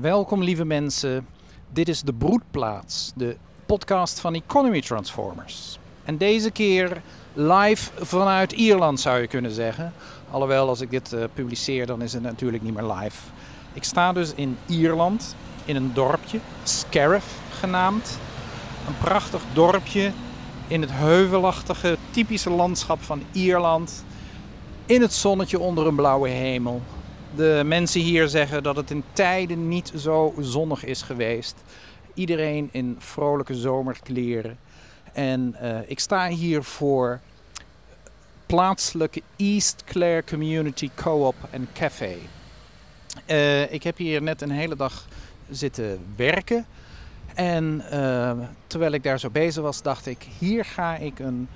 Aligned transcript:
Welkom 0.00 0.42
lieve 0.42 0.64
mensen. 0.64 1.26
Dit 1.72 1.88
is 1.88 2.02
de 2.02 2.12
Broedplaats, 2.12 3.12
de 3.14 3.36
podcast 3.66 4.20
van 4.20 4.34
Economy 4.34 4.80
Transformers. 4.80 5.78
En 6.04 6.16
deze 6.16 6.50
keer 6.50 7.02
live 7.32 7.90
vanuit 8.04 8.52
Ierland 8.52 9.00
zou 9.00 9.20
je 9.20 9.26
kunnen 9.26 9.50
zeggen. 9.50 9.92
Alhoewel 10.30 10.68
als 10.68 10.80
ik 10.80 10.90
dit 10.90 11.12
uh, 11.12 11.24
publiceer 11.34 11.86
dan 11.86 12.02
is 12.02 12.12
het 12.12 12.22
natuurlijk 12.22 12.62
niet 12.62 12.74
meer 12.74 12.92
live. 12.92 13.16
Ik 13.72 13.84
sta 13.84 14.12
dus 14.12 14.34
in 14.34 14.58
Ierland 14.66 15.36
in 15.64 15.76
een 15.76 15.90
dorpje, 15.94 16.38
Scariff 16.62 17.40
genaamd. 17.50 18.18
Een 18.88 18.98
prachtig 18.98 19.42
dorpje 19.52 20.12
in 20.68 20.80
het 20.80 20.90
heuvelachtige 20.92 21.96
typische 22.10 22.50
landschap 22.50 23.02
van 23.02 23.22
Ierland. 23.32 24.04
In 24.86 25.00
het 25.00 25.12
zonnetje 25.12 25.58
onder 25.58 25.86
een 25.86 25.96
blauwe 25.96 26.28
hemel. 26.28 26.82
De 27.36 27.62
mensen 27.64 28.00
hier 28.00 28.28
zeggen 28.28 28.62
dat 28.62 28.76
het 28.76 28.90
in 28.90 29.04
tijden 29.12 29.68
niet 29.68 29.92
zo 29.96 30.34
zonnig 30.38 30.84
is 30.84 31.02
geweest. 31.02 31.54
Iedereen 32.14 32.68
in 32.72 32.96
vrolijke 32.98 33.54
zomerkleren. 33.54 34.58
En 35.12 35.56
uh, 35.62 35.78
ik 35.86 36.00
sta 36.00 36.28
hier 36.28 36.62
voor 36.62 37.20
plaatselijke 38.46 39.22
East 39.36 39.84
Clare 39.84 40.24
Community 40.24 40.90
Co-op 40.94 41.34
en 41.50 41.68
Café. 41.74 42.16
Uh, 43.26 43.72
ik 43.72 43.82
heb 43.82 43.96
hier 43.96 44.22
net 44.22 44.42
een 44.42 44.50
hele 44.50 44.76
dag 44.76 45.06
zitten 45.50 45.98
werken. 46.16 46.66
En 47.34 47.84
uh, 47.92 48.32
terwijl 48.66 48.92
ik 48.92 49.02
daar 49.02 49.20
zo 49.20 49.30
bezig 49.30 49.62
was, 49.62 49.82
dacht 49.82 50.06
ik: 50.06 50.26
hier 50.38 50.64
ga 50.64 50.96
ik 50.96 51.18
een 51.18 51.48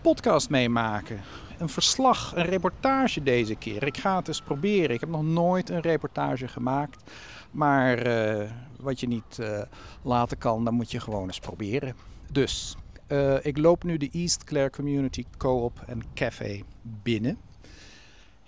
podcast 0.00 0.50
mee 0.50 0.68
maken 0.68 1.20
een 1.62 1.68
verslag, 1.68 2.32
een 2.36 2.44
reportage 2.44 3.22
deze 3.22 3.54
keer. 3.54 3.82
Ik 3.82 3.96
ga 3.96 4.16
het 4.16 4.28
eens 4.28 4.40
proberen. 4.40 4.94
Ik 4.94 5.00
heb 5.00 5.08
nog 5.08 5.22
nooit 5.22 5.70
een 5.70 5.80
reportage 5.80 6.48
gemaakt. 6.48 7.10
Maar 7.50 8.06
uh, 8.06 8.50
wat 8.80 9.00
je 9.00 9.06
niet 9.06 9.38
uh, 9.40 9.62
laten 10.02 10.38
kan, 10.38 10.64
dan 10.64 10.74
moet 10.74 10.90
je 10.90 11.00
gewoon 11.00 11.26
eens 11.26 11.38
proberen. 11.38 11.94
Dus, 12.32 12.76
uh, 13.08 13.44
ik 13.44 13.58
loop 13.58 13.84
nu 13.84 13.96
de 13.96 14.10
East 14.12 14.44
Clare 14.44 14.70
Community 14.70 15.24
Co-op 15.36 15.82
en 15.86 16.02
Café 16.14 16.62
binnen. 16.82 17.38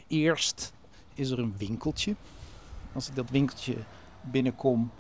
Eerst 0.06 0.72
is 1.14 1.30
er 1.30 1.38
een 1.38 1.54
winkeltje. 1.58 2.14
Als 2.92 3.08
ik 3.08 3.14
dat 3.14 3.30
winkeltje 3.30 3.76
binnenkom, 4.20 4.90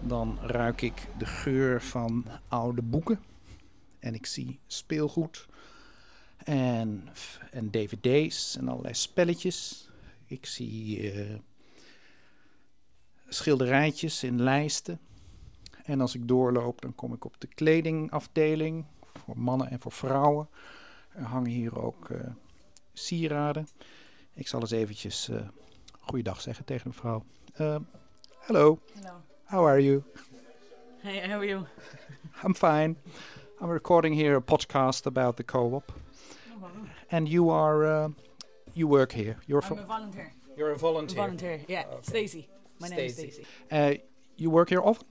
dan 0.00 0.38
ruik 0.40 0.82
ik 0.82 1.08
de 1.18 1.26
geur 1.26 1.82
van 1.82 2.24
oude 2.48 2.82
boeken. 2.82 3.20
En 3.98 4.14
ik 4.14 4.26
zie 4.26 4.58
speelgoed 4.66 5.46
en, 6.44 7.08
en 7.50 7.70
dvd's 7.70 8.56
en 8.56 8.68
allerlei 8.68 8.94
spelletjes. 8.94 9.88
Ik 10.26 10.46
zie 10.46 11.12
uh, 11.12 11.34
schilderijtjes 13.28 14.22
in 14.22 14.42
lijsten. 14.42 15.00
En 15.84 16.00
als 16.00 16.14
ik 16.14 16.28
doorloop, 16.28 16.80
dan 16.80 16.94
kom 16.94 17.12
ik 17.12 17.24
op 17.24 17.40
de 17.40 17.46
kledingafdeling 17.46 18.86
voor 19.24 19.38
mannen 19.38 19.70
en 19.70 19.80
voor 19.80 19.92
vrouwen. 19.92 20.48
Er 21.08 21.22
hangen 21.22 21.50
hier 21.50 21.82
ook 21.82 22.08
uh, 22.08 22.18
sieraden. 22.92 23.68
Ik 24.32 24.48
zal 24.48 24.60
eens 24.60 24.70
eventjes 24.70 25.28
uh, 25.28 25.40
goeiedag 26.00 26.40
zeggen 26.40 26.64
tegen 26.64 26.86
een 26.86 26.94
vrouw. 26.94 27.24
Uh, 27.60 27.76
hello. 28.38 28.78
Hello. 28.94 29.20
How 29.44 29.66
are 29.66 29.82
you? 29.82 30.02
Hey, 30.98 31.28
how 31.28 31.36
are 31.36 31.46
you? 31.46 31.66
I'm 32.44 32.54
fine. 32.54 32.96
I'm 33.60 33.70
recording 33.70 34.14
here 34.14 34.36
a 34.36 34.40
podcast 34.40 35.06
about 35.06 35.36
the 35.36 35.44
co-op. 35.44 36.03
And 37.10 37.28
you 37.28 37.50
are, 37.50 37.84
uh, 37.84 38.08
you 38.74 38.88
work 38.88 39.12
here. 39.12 39.36
You're 39.46 39.62
I'm 39.64 39.78
a 39.78 39.82
volunteer. 39.84 40.32
You're 40.56 40.70
a 40.72 40.78
volunteer. 40.78 41.16
Volunteer, 41.16 41.60
yeah. 41.68 41.84
Okay. 41.92 42.02
Stacey. 42.02 42.48
My 42.80 42.88
name 42.88 42.98
is 42.98 43.14
Stacey. 43.14 43.30
Stacey. 43.32 43.46
Uh, 43.70 43.94
you 44.36 44.50
work 44.50 44.68
here 44.70 44.80
often? 44.82 45.06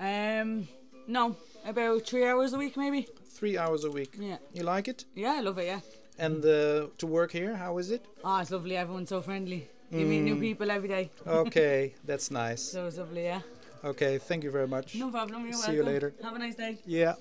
Um, 0.00 0.68
no, 1.06 1.36
about 1.66 2.06
three 2.06 2.24
hours 2.26 2.52
a 2.52 2.58
week 2.58 2.76
maybe. 2.76 3.06
Three 3.38 3.58
hours 3.58 3.84
a 3.84 3.90
week. 3.90 4.14
Yeah. 4.18 4.38
You 4.52 4.62
like 4.64 4.88
it? 4.88 5.04
Yeah, 5.14 5.34
I 5.38 5.40
love 5.40 5.58
it, 5.58 5.66
yeah. 5.66 5.80
And 6.18 6.44
uh, 6.44 6.86
to 6.98 7.06
work 7.06 7.32
here, 7.32 7.54
how 7.56 7.78
is 7.78 7.90
it? 7.90 8.04
Oh, 8.24 8.38
it's 8.40 8.50
lovely. 8.50 8.76
Everyone's 8.76 9.08
so 9.08 9.20
friendly. 9.22 9.68
You 9.90 10.06
meet 10.06 10.20
new 10.22 10.34
Mm. 10.36 10.40
people 10.40 10.70
every 10.70 10.88
day. 10.88 11.10
Okay, 11.26 11.94
that's 12.04 12.30
nice. 12.30 12.60
So 12.62 12.86
it's 12.86 12.98
lovely, 12.98 13.22
yeah. 13.24 13.40
Okay, 13.84 14.18
thank 14.18 14.42
you 14.44 14.50
very 14.50 14.66
much. 14.66 14.94
No 14.96 15.10
problem. 15.10 15.44
You're 15.44 15.52
See 15.54 15.74
you 15.74 15.84
later. 15.84 16.12
Have 16.22 16.34
a 16.34 16.38
nice 16.38 16.56
day. 16.56 16.78
Yeah. 16.84 17.14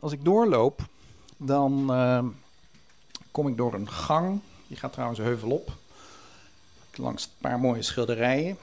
Als 0.00 0.12
ik 0.12 0.24
doorloop, 0.24 0.80
dan 1.38 1.90
ehm, 1.90 2.26
kom 3.32 3.48
ik 3.48 3.56
door 3.56 3.74
een 3.74 3.90
gang. 3.90 4.40
Die 4.66 4.76
gaat 4.76 4.92
trouwens 4.92 5.20
heuvel 5.20 5.50
op. 5.50 5.72
Langs 6.94 7.24
een 7.24 7.30
paar 7.40 7.60
mooie 7.60 7.82
schilderijen. 7.82 8.56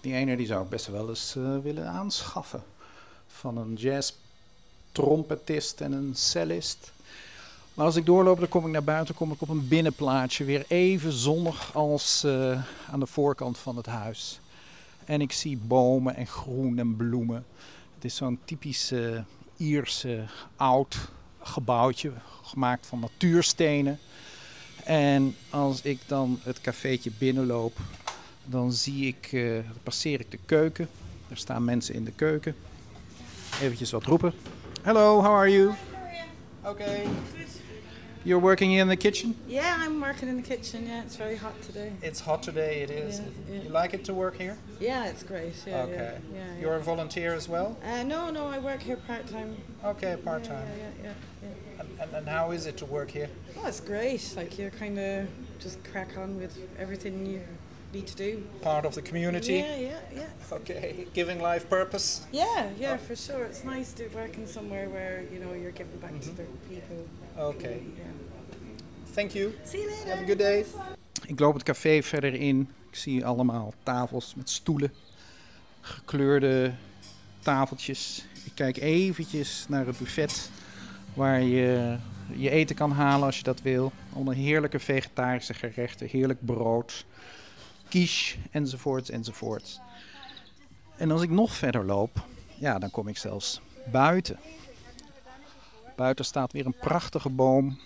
Die 0.00 0.14
ene 0.14 0.36
die 0.36 0.46
zou 0.46 0.64
ik 0.64 0.68
best 0.68 0.86
wel 0.86 1.08
eens 1.08 1.36
eh, 1.36 1.58
willen 1.62 1.88
aanschaffen. 1.88 2.62
Van 3.26 3.56
een 3.56 3.74
jazz 3.74 4.12
trompetist 4.92 5.80
en 5.80 5.92
een 5.92 6.12
cellist. 6.14 6.92
Maar 7.74 7.86
als 7.86 7.96
ik 7.96 8.06
doorloop, 8.06 8.38
dan 8.38 8.48
kom 8.48 8.66
ik 8.66 8.72
naar 8.72 8.84
buiten, 8.84 9.14
kom 9.14 9.32
ik 9.32 9.42
op 9.42 9.48
een 9.48 9.68
binnenplaatsje. 9.68 10.44
Weer 10.44 10.64
even 10.68 11.12
zonnig 11.12 11.74
als 11.74 12.24
eh, 12.24 12.62
aan 12.90 13.00
de 13.00 13.06
voorkant 13.06 13.58
van 13.58 13.76
het 13.76 13.86
huis. 13.86 14.40
En 15.04 15.20
ik 15.20 15.32
zie 15.32 15.56
bomen 15.56 16.16
en 16.16 16.26
groen 16.26 16.78
en 16.78 16.96
bloemen. 16.96 17.44
Het 17.94 18.04
is 18.04 18.16
zo'n 18.16 18.38
typisch 18.44 18.90
eh, 18.90 19.20
Ierse 19.56 20.24
oud 20.56 20.96
gebouwtje, 21.46 22.12
gemaakt 22.42 22.86
van 22.86 23.00
natuurstenen. 23.00 23.98
En 24.84 25.36
als 25.50 25.82
ik 25.82 26.00
dan 26.06 26.40
het 26.42 26.60
cafeetje 26.60 27.10
binnenloop, 27.18 27.78
dan 28.44 28.72
zie 28.72 29.06
ik, 29.06 29.28
dan 29.30 29.82
passeer 29.82 30.20
ik 30.20 30.30
de 30.30 30.38
keuken. 30.46 30.88
Er 31.28 31.36
staan 31.36 31.64
mensen 31.64 31.94
in 31.94 32.04
de 32.04 32.12
keuken. 32.12 32.54
Eventjes 33.60 33.90
wat 33.90 34.04
roepen. 34.04 34.32
Hello, 34.82 35.22
how 35.22 35.34
are 35.34 35.50
you? 35.50 35.74
Okay. 36.64 37.06
You're 38.26 38.40
working 38.40 38.72
in 38.72 38.88
the 38.88 38.96
kitchen? 38.96 39.36
Yeah, 39.46 39.76
I'm 39.78 40.00
working 40.00 40.28
in 40.28 40.34
the 40.34 40.42
kitchen. 40.42 40.88
Yeah, 40.88 41.02
it's 41.02 41.14
very 41.14 41.36
hot 41.36 41.62
today. 41.62 41.92
It's 42.02 42.18
hot 42.18 42.42
today, 42.42 42.82
it 42.82 42.90
is. 42.90 43.20
Yeah, 43.20 43.26
yeah. 43.54 43.62
You 43.62 43.68
like 43.68 43.94
it 43.94 44.04
to 44.06 44.14
work 44.14 44.36
here? 44.36 44.58
Yeah, 44.80 45.04
it's 45.04 45.22
great. 45.22 45.54
Yeah, 45.64 45.82
okay. 45.82 46.18
yeah. 46.34 46.58
You're 46.60 46.74
a 46.74 46.80
volunteer 46.80 47.34
as 47.34 47.48
well? 47.48 47.78
Uh, 47.84 48.02
no, 48.02 48.30
no, 48.30 48.48
I 48.48 48.58
work 48.58 48.82
here 48.82 48.96
part 48.96 49.28
time. 49.28 49.56
Okay, 49.84 50.16
part 50.24 50.42
time. 50.42 50.66
Yeah, 50.76 51.12
yeah. 51.44 51.52
And, 51.78 51.88
and, 52.00 52.14
and 52.16 52.28
how 52.28 52.50
is 52.50 52.66
it 52.66 52.76
to 52.78 52.84
work 52.86 53.12
here? 53.12 53.30
Oh, 53.58 53.68
it's 53.68 53.78
great. 53.78 54.34
Like 54.36 54.58
you're 54.58 54.70
kind 54.72 54.98
of 54.98 55.28
just 55.60 55.84
crack 55.84 56.18
on 56.18 56.36
with 56.36 56.58
everything 56.80 57.26
you 57.26 57.42
need 57.94 58.08
to 58.08 58.16
do. 58.16 58.44
Part 58.60 58.84
of 58.86 58.96
the 58.96 59.02
community? 59.02 59.54
Yeah, 59.54 59.76
yeah, 59.76 60.00
yeah. 60.12 60.26
Okay, 60.50 61.06
giving 61.14 61.40
life 61.40 61.70
purpose? 61.70 62.26
Yeah, 62.32 62.70
yeah, 62.76 62.96
for 62.96 63.14
sure. 63.14 63.44
It's 63.44 63.62
nice 63.62 63.92
to 63.92 64.08
work 64.08 64.36
in 64.36 64.48
somewhere 64.48 64.88
where 64.88 65.22
you 65.32 65.38
know 65.38 65.52
you're 65.52 65.70
giving 65.70 65.98
back 65.98 66.20
to 66.22 66.30
the 66.30 66.42
people. 66.68 67.06
Okay. 67.38 67.82
Yeah. 67.96 68.06
Thank 69.12 69.30
you. 69.30 69.52
See 69.64 69.80
you 69.80 69.90
later. 69.90 70.10
Have 70.10 70.22
a 70.22 70.26
good 70.26 70.38
day. 70.38 70.64
Ik 71.26 71.40
loop 71.40 71.54
het 71.54 71.62
café 71.62 72.02
verder 72.02 72.34
in. 72.34 72.70
Ik 72.90 72.96
zie 72.96 73.26
allemaal 73.26 73.74
tafels 73.82 74.34
met 74.34 74.50
stoelen. 74.50 74.92
Gekleurde 75.80 76.72
tafeltjes. 77.38 78.24
Ik 78.44 78.52
kijk 78.54 78.76
eventjes 78.76 79.66
naar 79.68 79.86
het 79.86 79.98
buffet 79.98 80.50
waar 81.14 81.42
je 81.42 81.96
je 82.34 82.50
eten 82.50 82.76
kan 82.76 82.90
halen 82.90 83.26
als 83.26 83.36
je 83.36 83.42
dat 83.42 83.62
wil. 83.62 83.92
Allemaal 84.14 84.34
heerlijke 84.34 84.78
vegetarische 84.78 85.54
gerechten, 85.54 86.08
heerlijk 86.08 86.44
brood, 86.44 87.06
quiche 87.88 88.36
enzovoort 88.50 89.08
enzovoort. 89.08 89.80
En 90.96 91.10
als 91.10 91.22
ik 91.22 91.30
nog 91.30 91.54
verder 91.54 91.84
loop, 91.84 92.26
ja, 92.54 92.78
dan 92.78 92.90
kom 92.90 93.08
ik 93.08 93.16
zelfs 93.16 93.60
buiten. 93.92 94.38
Buiten 95.96 96.24
staat 96.24 96.52
weer 96.52 96.66
een 96.66 96.78
prachtige 96.80 97.28
boom. 97.30 97.78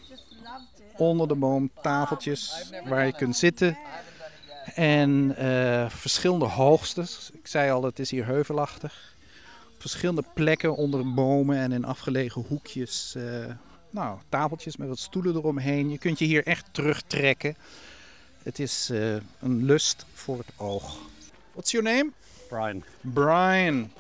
Onder 0.97 1.29
de 1.29 1.35
boom 1.35 1.71
tafeltjes 1.83 2.71
waar 2.85 3.07
je 3.07 3.13
kunt 3.13 3.37
zitten. 3.37 3.79
En 4.75 5.37
eh, 5.37 5.91
verschillende 5.91 6.45
hoogtes. 6.45 7.31
Ik 7.33 7.47
zei 7.47 7.71
al, 7.71 7.83
het 7.83 7.99
is 7.99 8.11
hier 8.11 8.27
heuvelachtig. 8.27 9.15
Op 9.75 9.81
verschillende 9.81 10.25
plekken 10.35 10.77
onder 10.77 11.15
bomen 11.15 11.57
en 11.57 11.73
in 11.73 11.85
afgelegen 11.85 12.45
hoekjes. 12.49 13.15
eh, 13.15 13.55
nou, 13.91 14.19
tafeltjes 14.29 14.77
met 14.77 14.89
wat 14.89 14.99
stoelen 14.99 15.37
eromheen. 15.37 15.91
Je 15.91 15.99
kunt 15.99 16.19
je 16.19 16.25
hier 16.25 16.47
echt 16.47 16.67
terugtrekken. 16.71 17.57
Het 18.43 18.59
is 18.59 18.91
eh, 18.91 19.15
een 19.15 19.65
lust 19.65 20.07
voor 20.13 20.39
het 20.39 20.51
oog. 20.57 20.99
What's 21.53 21.71
your 21.71 21.93
name? 21.93 22.11
Brian. 22.49 22.85
Brian. 23.01 23.91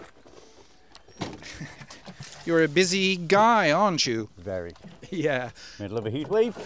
You're 2.50 2.64
a 2.64 2.68
busy 2.68 3.16
guy, 3.16 3.70
aren't 3.70 4.06
you? 4.06 4.28
Very. 4.36 4.72
Yeah. 5.12 5.50
Middle 5.78 5.98
of 5.98 6.06
a 6.06 6.10
heat 6.10 6.28
wave. 6.28 6.56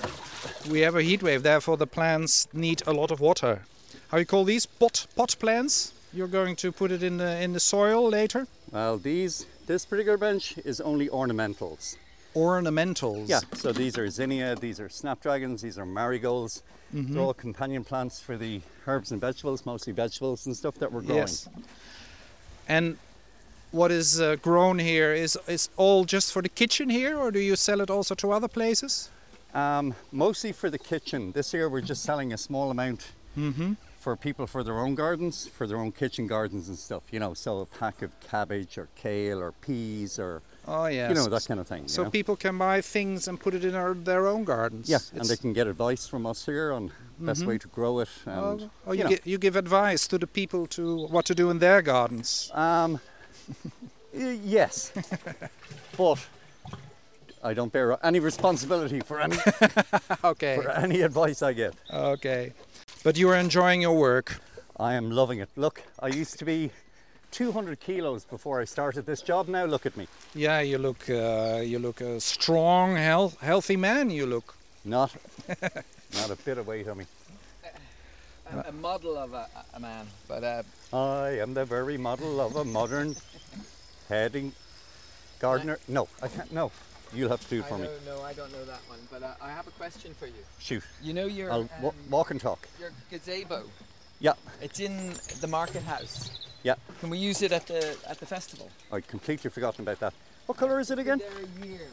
We 0.71 0.81
have 0.81 0.97
a 0.97 1.03
heat 1.03 1.23
wave, 1.23 1.43
therefore 1.43 1.77
the 1.77 1.87
plants 1.87 2.49
need 2.55 2.83
a 2.87 2.93
lot 2.93 3.11
of 3.11 3.21
water. 3.21 3.67
How 4.09 4.17
you 4.17 4.25
call 4.25 4.45
these 4.45 4.65
pot 4.65 5.07
pot 5.15 5.37
plants? 5.39 5.93
You're 6.15 6.35
going 6.41 6.57
to 6.57 6.73
put 6.73 6.91
it 6.91 7.03
in 7.03 7.19
the 7.19 7.39
in 7.43 7.53
the 7.53 7.61
soil 7.61 8.09
later. 8.09 8.47
Well, 8.73 8.97
these 8.97 9.45
this 9.67 9.85
particular 9.85 10.17
bench 10.17 10.57
is 10.65 10.81
only 10.81 11.09
ornamentals. 11.11 11.97
Ornamentals. 12.35 13.29
Yeah. 13.29 13.41
So 13.53 13.71
these 13.71 13.99
are 13.99 14.09
zinnia, 14.09 14.57
these 14.57 14.81
are 14.81 14.89
snapdragons, 14.89 15.61
these 15.61 15.79
are 15.79 15.87
marigolds. 15.87 16.63
They're 16.93 17.03
mm-hmm. 17.03 17.19
all 17.19 17.35
companion 17.35 17.85
plants 17.85 18.21
for 18.21 18.39
the 18.39 18.63
herbs 18.87 19.13
and 19.13 19.21
vegetables, 19.21 19.67
mostly 19.67 19.93
vegetables 19.93 20.47
and 20.47 20.57
stuff 20.57 20.77
that 20.77 20.91
we're 20.91 21.03
growing. 21.03 21.29
Yes. 21.29 21.47
And 22.69 22.97
what 23.75 23.91
is 23.91 24.21
uh, 24.21 24.37
grown 24.43 24.79
here 24.79 25.13
is 25.25 25.39
is 25.49 25.69
all 25.77 26.05
just 26.05 26.33
for 26.33 26.43
the 26.43 26.49
kitchen 26.49 26.89
here, 26.91 27.19
or 27.19 27.31
do 27.31 27.39
you 27.41 27.57
sell 27.57 27.81
it 27.81 27.91
also 27.91 28.15
to 28.15 28.27
other 28.33 28.49
places? 28.49 29.11
Um, 29.55 29.95
mostly 30.13 30.53
for 30.53 30.71
the 30.71 30.79
kitchen. 30.79 31.33
This 31.33 31.53
year 31.55 31.69
we're 31.69 31.89
just 31.89 32.03
selling 32.03 32.33
a 32.33 32.37
small 32.39 32.71
amount 32.71 33.01
for 34.01 34.17
people 34.17 34.47
for 34.47 34.63
their 34.63 34.79
own 34.85 34.95
gardens, 34.95 35.47
for 35.57 35.67
their 35.67 35.79
own 35.79 35.93
kitchen 35.93 36.27
gardens 36.27 36.69
and 36.69 36.79
stuff. 36.79 37.03
You 37.11 37.21
know, 37.21 37.35
so 37.35 37.61
a 37.61 37.67
pack 37.67 38.03
of 38.03 38.11
cabbage 38.31 38.79
or 38.79 38.87
kale 38.97 39.39
or 39.41 39.53
peas 39.67 40.19
or 40.19 40.41
Oh 40.67 40.87
yes. 40.87 41.09
you 41.11 41.15
know 41.15 41.27
that 41.29 41.45
kind 41.47 41.61
of 41.61 41.67
thing. 41.67 41.83
you 41.83 41.89
So 41.89 42.03
know? 42.05 42.11
people 42.11 42.37
can 42.37 42.57
buy 42.59 42.81
things 42.81 43.29
and 43.29 43.39
put 43.39 43.55
it 43.55 43.65
in 43.65 43.75
our, 43.75 43.93
their 43.95 44.27
own 44.27 44.45
gardens. 44.45 44.89
yeah, 44.89 44.99
and 45.19 45.29
they 45.29 45.37
can 45.37 45.53
get 45.53 45.67
advice 45.67 46.07
from 46.09 46.25
us 46.27 46.47
here 46.47 46.73
on 46.73 46.91
best 47.19 47.45
way 47.47 47.59
to 47.59 47.69
grow 47.69 48.01
it. 48.01 48.09
And, 48.27 48.41
Oh, 48.63 48.71
oh, 48.87 48.93
you, 48.93 49.03
you 49.09 49.09
gi- 49.17 49.31
you 49.33 49.39
give 49.39 49.57
advice 49.57 50.09
to 50.09 50.17
the 50.19 50.27
people 50.27 50.67
to 50.77 51.07
what 51.15 51.25
to 51.27 51.35
do 51.35 51.51
in 51.51 51.59
their 51.59 51.83
gardens. 51.83 52.51
Um, 52.55 52.99
yes, 54.15 54.93
but 55.97 56.19
I 57.43 57.55
don't 57.55 57.73
bear 57.73 57.99
any 58.05 58.21
responsibility 58.21 59.01
for 59.01 59.21
any 59.21 59.37
Okay. 60.25 60.57
for 60.57 60.71
any 60.71 61.03
advice 61.03 61.43
I 61.43 61.53
give. 61.53 61.75
Okay. 61.93 62.53
But 63.03 63.17
you 63.17 63.29
are 63.29 63.37
enjoying 63.37 63.83
your 63.83 63.97
work. 63.97 64.41
I 64.79 64.95
am 64.95 65.11
loving 65.11 65.41
it. 65.41 65.49
Look, 65.57 65.83
I 66.01 66.09
used 66.09 66.39
to 66.39 66.45
be 66.45 66.71
200 67.33 67.81
kilos 67.81 68.25
before 68.25 68.61
I 68.61 68.65
started 68.65 69.07
this 69.07 69.21
job. 69.21 69.49
Now 69.49 69.65
look 69.67 69.87
at 69.87 69.97
me. 69.97 70.07
Yeah, 70.35 70.61
you 70.61 70.79
look 70.79 71.09
uh, 71.11 71.61
you 71.65 71.79
look 71.79 72.01
a 72.01 72.21
strong, 72.21 72.97
health, 72.97 73.41
healthy 73.41 73.77
man. 73.77 74.11
You 74.11 74.27
look. 74.27 74.55
Not, 74.87 75.13
not 75.49 76.31
a 76.31 76.37
bit 76.45 76.59
of 76.59 76.67
weight 76.67 76.87
on 76.89 76.99
me. 76.99 77.07
A, 78.59 78.69
a 78.69 78.73
model 78.73 79.17
of 79.17 79.33
a, 79.33 79.49
a 79.75 79.81
man, 79.81 80.07
but 80.29 80.45
uh, 80.45 80.63
I 80.93 81.39
am 81.41 81.55
the 81.55 81.65
very 81.65 81.97
model 81.99 82.41
of 82.41 82.57
a 82.57 82.65
modern 82.65 83.17
heading 84.09 84.53
gardener. 85.41 85.79
No, 85.89 86.09
I 86.23 86.29
can't. 86.29 86.53
No, 86.53 86.71
you'll 87.13 87.31
have 87.31 87.41
to 87.43 87.49
do 87.49 87.61
it 87.61 87.65
I 87.67 87.69
for 87.69 87.79
me. 87.79 87.85
don't 87.87 88.07
know, 88.07 88.23
I 88.23 88.33
don't 88.33 88.53
know 88.53 88.65
that 88.65 88.81
one. 88.89 88.99
But 89.11 89.23
uh, 89.23 89.35
I 89.41 89.51
have 89.51 89.67
a 89.67 89.73
question 89.73 90.15
for 90.15 90.27
you. 90.27 90.33
Shoot. 90.59 90.83
You 91.03 91.13
know 91.13 91.27
your 91.27 91.51
I'll 91.53 91.69
wa- 91.81 91.91
um, 91.91 91.95
walk 92.11 92.31
and 92.31 92.41
talk. 92.41 92.69
your 92.81 92.91
gazebo. 93.11 93.63
Yeah, 94.21 94.35
It's 94.63 94.81
in 94.81 95.13
the 95.41 95.49
market 95.49 95.83
house. 95.83 96.31
yeah. 96.63 96.77
Can 97.01 97.11
we 97.11 97.19
use 97.19 97.43
it 97.43 97.53
at 97.53 97.67
the 97.67 97.97
at 98.09 98.19
the 98.21 98.27
festival? 98.27 98.71
I'd 98.93 99.07
completely 99.09 99.51
forgotten 99.51 99.83
about 99.83 100.01
that. 100.01 100.15
What 100.47 100.57
colour 100.59 100.79
is 100.81 100.91
it 100.91 100.99
again? 100.99 101.19
There 101.19 101.65
a 101.65 101.67
year, 101.67 101.89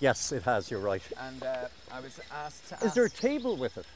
Yes, 0.00 0.32
it 0.32 0.42
has. 0.42 0.70
You're 0.70 0.80
right. 0.80 1.02
and 1.20 1.42
uh, 1.44 1.68
I 1.92 2.00
was 2.00 2.18
asked 2.32 2.68
to. 2.68 2.84
Is 2.84 2.92
there 2.94 3.04
a 3.04 3.10
table 3.10 3.56
with 3.56 3.78
it? 3.78 3.86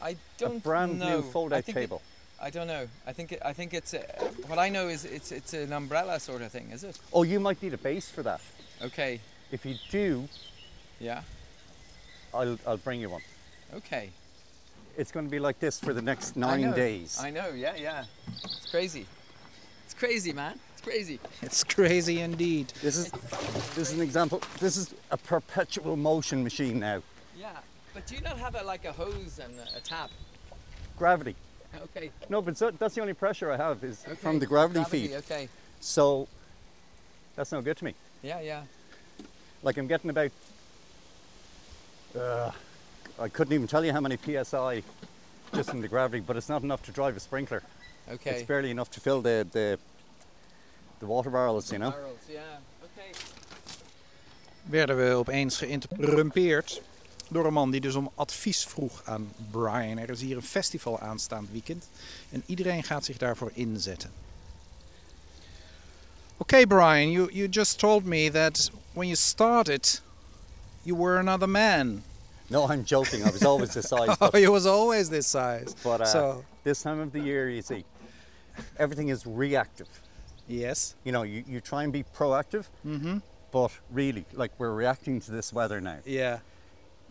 I 0.00 0.16
don't 0.38 0.56
a 0.56 0.60
brand 0.60 0.98
know. 0.98 1.20
new 1.20 1.22
fold 1.22 1.52
I 1.52 1.58
out 1.58 1.64
think 1.64 1.78
it- 1.78 1.90
I 2.40 2.50
don't 2.50 2.66
know. 2.66 2.86
I 3.06 3.12
think 3.12 3.32
it, 3.32 3.40
I 3.42 3.54
think 3.54 3.72
it's 3.72 3.94
a, 3.94 4.00
what 4.46 4.58
I 4.58 4.68
know 4.68 4.88
is 4.88 5.06
it's 5.06 5.32
it's 5.32 5.54
an 5.54 5.72
umbrella 5.72 6.20
sort 6.20 6.42
of 6.42 6.52
thing, 6.52 6.70
is 6.70 6.84
it? 6.84 6.98
Oh, 7.12 7.22
you 7.22 7.40
might 7.40 7.62
need 7.62 7.72
a 7.72 7.78
base 7.78 8.10
for 8.10 8.22
that. 8.24 8.42
Okay. 8.82 9.20
If 9.52 9.64
you 9.64 9.76
do, 9.90 10.28
Yeah. 11.00 11.22
I'll, 12.34 12.58
I'll 12.66 12.76
bring 12.76 13.00
you 13.00 13.08
one. 13.08 13.22
Okay. 13.74 14.10
It's 14.98 15.10
going 15.10 15.24
to 15.24 15.30
be 15.30 15.38
like 15.38 15.58
this 15.60 15.80
for 15.80 15.94
the 15.94 16.02
next 16.02 16.36
I 16.36 16.40
nine 16.40 16.60
know. 16.62 16.72
days. 16.74 17.18
I 17.20 17.30
know. 17.30 17.48
Yeah, 17.48 17.74
yeah. 17.76 18.04
It's 18.44 18.70
crazy. 18.70 19.06
It's 19.86 19.94
crazy, 19.94 20.32
man. 20.34 20.58
It's 20.74 20.82
crazy. 20.82 21.18
It's 21.40 21.64
crazy 21.64 22.20
indeed. 22.20 22.72
This 22.82 22.96
is 22.98 23.10
this 23.74 23.90
is 23.90 23.92
an 23.92 24.02
example. 24.02 24.42
This 24.60 24.76
is 24.76 24.92
a 25.10 25.16
perpetual 25.16 25.96
motion 25.96 26.42
machine 26.44 26.78
now. 26.80 27.02
Yeah. 27.96 28.02
But 28.02 28.06
do 28.06 28.14
you 28.14 28.20
not 28.22 28.38
have 28.38 28.54
a, 28.54 28.64
like 28.64 28.84
a 28.84 28.92
hose 28.92 29.40
and 29.42 29.58
a, 29.58 29.78
a 29.78 29.80
tap? 29.80 30.10
Gravity. 30.98 31.34
Okay. 31.82 32.10
No, 32.28 32.42
but 32.42 32.56
so, 32.56 32.70
that's 32.70 32.94
the 32.94 33.00
only 33.00 33.14
pressure 33.14 33.50
I 33.50 33.56
have 33.56 33.82
is 33.84 34.04
okay. 34.06 34.14
from 34.14 34.38
the 34.38 34.46
gravity, 34.46 34.84
feed. 34.84 35.12
Okay. 35.12 35.48
So 35.80 36.28
that's 37.34 37.52
no 37.52 37.60
good 37.60 37.76
to 37.78 37.84
me. 37.84 37.94
Yeah, 38.22 38.40
yeah. 38.40 38.62
Like 39.62 39.76
I'm 39.76 39.86
getting 39.86 40.10
about. 40.10 40.30
Uh, 42.18 42.50
I 43.18 43.28
couldn't 43.28 43.52
even 43.52 43.66
tell 43.66 43.84
you 43.84 43.92
how 43.92 44.00
many 44.00 44.16
psi 44.16 44.82
just 45.54 45.70
from 45.70 45.80
the 45.80 45.88
gravity, 45.88 46.20
but 46.20 46.36
it's 46.36 46.48
not 46.48 46.62
enough 46.62 46.82
to 46.84 46.92
drive 46.92 47.16
a 47.16 47.20
sprinkler. 47.20 47.62
Okay. 48.10 48.30
It's 48.30 48.42
barely 48.42 48.70
enough 48.70 48.90
to 48.92 49.00
fill 49.00 49.20
the 49.20 49.46
the, 49.52 49.78
the 51.00 51.06
water 51.06 51.30
barrels, 51.30 51.72
you 51.72 51.78
know. 51.78 51.90
Barrels, 51.90 52.18
yeah. 52.30 52.40
Okay. 52.84 53.12
Werden 54.70 54.96
we 54.96 55.14
opeens 55.14 55.58
geïnterrumpeerd 55.58 56.80
door 57.28 57.46
een 57.46 57.52
man 57.52 57.70
die 57.70 57.80
dus 57.80 57.94
om 57.94 58.10
advies 58.14 58.64
vroeg 58.64 59.02
aan 59.04 59.32
Brian. 59.50 59.98
Er 59.98 60.10
is 60.10 60.20
hier 60.20 60.36
een 60.36 60.42
festival 60.42 61.00
aanstaand 61.00 61.48
weekend 61.52 61.88
en 62.30 62.42
iedereen 62.46 62.82
gaat 62.82 63.04
zich 63.04 63.16
daarvoor 63.16 63.50
inzetten. 63.54 64.10
Okay, 66.38 66.66
Brian, 66.66 67.10
you, 67.10 67.28
you 67.32 67.48
just 67.48 67.78
told 67.78 68.04
me 68.04 68.30
that 68.30 68.70
when 68.92 69.06
you 69.08 69.16
started, 69.16 70.00
you 70.82 70.94
were 70.94 71.18
another 71.18 71.48
man. 71.48 72.02
No, 72.48 72.68
I'm 72.70 72.82
joking. 72.84 73.22
I 73.26 73.30
was 73.30 73.42
always 73.44 73.70
this 73.72 73.88
size. 73.88 74.16
Oh, 74.20 74.36
you 74.38 74.52
was 74.52 74.66
always 74.66 75.08
this 75.08 75.26
size. 75.26 75.74
but 75.82 76.00
uh, 76.00 76.04
so, 76.04 76.44
this 76.62 76.82
time 76.82 77.00
of 77.00 77.10
the 77.12 77.20
year, 77.20 77.48
you 77.48 77.62
see, 77.62 77.84
everything 78.78 79.08
is 79.08 79.24
reactive. 79.26 79.88
yes. 80.46 80.94
You 81.04 81.12
know, 81.12 81.22
you, 81.24 81.42
you 81.48 81.60
try 81.60 81.82
and 81.84 81.92
be 81.92 82.04
proactive, 82.16 82.66
Mm-hmm. 82.84 83.18
but 83.50 83.70
really, 83.90 84.24
like 84.34 84.52
we're 84.58 84.74
reacting 84.74 85.20
to 85.22 85.30
this 85.32 85.52
weather 85.52 85.80
now. 85.80 85.98
Yeah. 86.04 86.38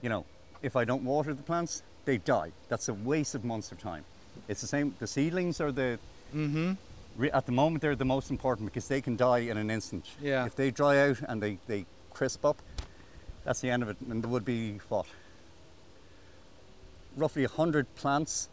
You 0.05 0.09
know, 0.09 0.23
if 0.61 0.75
I 0.75 0.85
don't 0.85 1.03
water 1.03 1.33
the 1.33 1.41
plants, 1.41 1.81
they 2.05 2.19
die. 2.19 2.51
That's 2.69 2.89
a 2.89 2.93
waste 2.93 3.33
of 3.33 3.43
months 3.43 3.71
of 3.71 3.79
time. 3.79 4.05
It's 4.47 4.61
the 4.61 4.67
same. 4.67 4.93
The 4.99 5.07
seedlings 5.07 5.59
are 5.59 5.71
the 5.71 5.97
Mm-hmm. 6.35 6.73
re- 7.17 7.31
at 7.31 7.45
the 7.47 7.51
moment 7.51 7.81
they're 7.81 7.95
the 7.95 8.05
most 8.05 8.29
important 8.29 8.65
because 8.67 8.87
they 8.87 8.99
can 9.01 9.15
die 9.15 9.39
in 9.49 9.57
an 9.57 9.71
instant. 9.71 10.05
Yeah. 10.21 10.45
If 10.45 10.55
they 10.55 10.69
dry 10.69 11.09
out 11.09 11.17
and 11.27 11.41
they, 11.41 11.57
they 11.65 11.85
crisp 12.13 12.45
up, 12.45 12.61
that's 13.45 13.61
the 13.61 13.69
end 13.71 13.81
of 13.81 13.89
it. 13.89 13.97
And 14.09 14.21
there 14.23 14.29
would 14.29 14.45
be 14.45 14.79
what? 14.89 15.07
Roughly 17.15 17.43
100 17.47 17.95
plants 17.95 18.49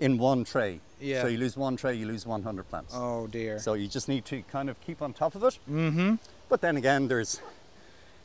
in 0.00 0.18
one 0.18 0.42
tray. 0.44 0.80
Yeah. 1.00 1.22
So 1.22 1.28
you 1.28 1.38
lose 1.38 1.56
one 1.56 1.76
tray, 1.76 1.94
you 1.94 2.06
lose 2.06 2.26
100 2.26 2.68
plants. 2.68 2.94
Oh 2.96 3.28
dear. 3.28 3.60
So 3.60 3.74
you 3.74 3.86
just 3.86 4.08
need 4.08 4.24
to 4.24 4.42
kind 4.50 4.68
of 4.70 4.80
keep 4.80 5.02
on 5.02 5.12
top 5.12 5.36
of 5.36 5.44
it. 5.44 5.56
mm-hmm. 5.70 6.14
But 6.48 6.60
then 6.62 6.76
again, 6.76 7.06
there's 7.06 7.40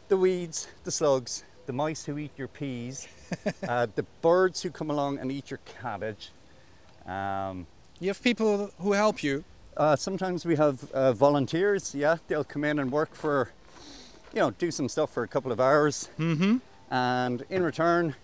the 0.07 0.17
weeds, 0.17 0.67
the 0.83 0.91
slugs, 0.91 1.43
the 1.71 1.77
mice 1.77 2.06
who 2.06 2.18
eat 2.18 2.31
your 2.38 2.50
peas, 2.50 3.07
uh, 3.68 3.88
the 3.95 4.03
birds 4.21 4.62
who 4.62 4.69
come 4.69 4.89
along 4.89 5.18
and 5.19 5.31
eat 5.31 5.50
your 5.50 5.59
cabbage. 5.81 6.29
Um, 7.06 7.65
You 8.01 8.09
have 8.09 8.21
people 8.21 8.71
who 8.79 8.91
help 8.91 9.23
you. 9.23 9.44
uh, 9.77 9.95
sometimes 9.95 10.45
we 10.45 10.57
have 10.57 10.91
uh, 10.91 11.13
volunteers. 11.13 11.95
Yeah, 11.95 12.18
they'll 12.27 12.44
come 12.53 12.65
in 12.65 12.77
and 12.79 12.91
work 12.91 13.15
for, 13.15 13.51
you 14.34 14.41
know, 14.41 14.51
do 14.51 14.69
some 14.69 14.89
stuff 14.89 15.13
for 15.13 15.24
a 15.24 15.27
couple 15.29 15.51
of 15.53 15.60
hours, 15.62 16.10
Mm-hmm. 16.19 16.57
and 16.93 17.43
in 17.50 17.63
return, 17.63 18.15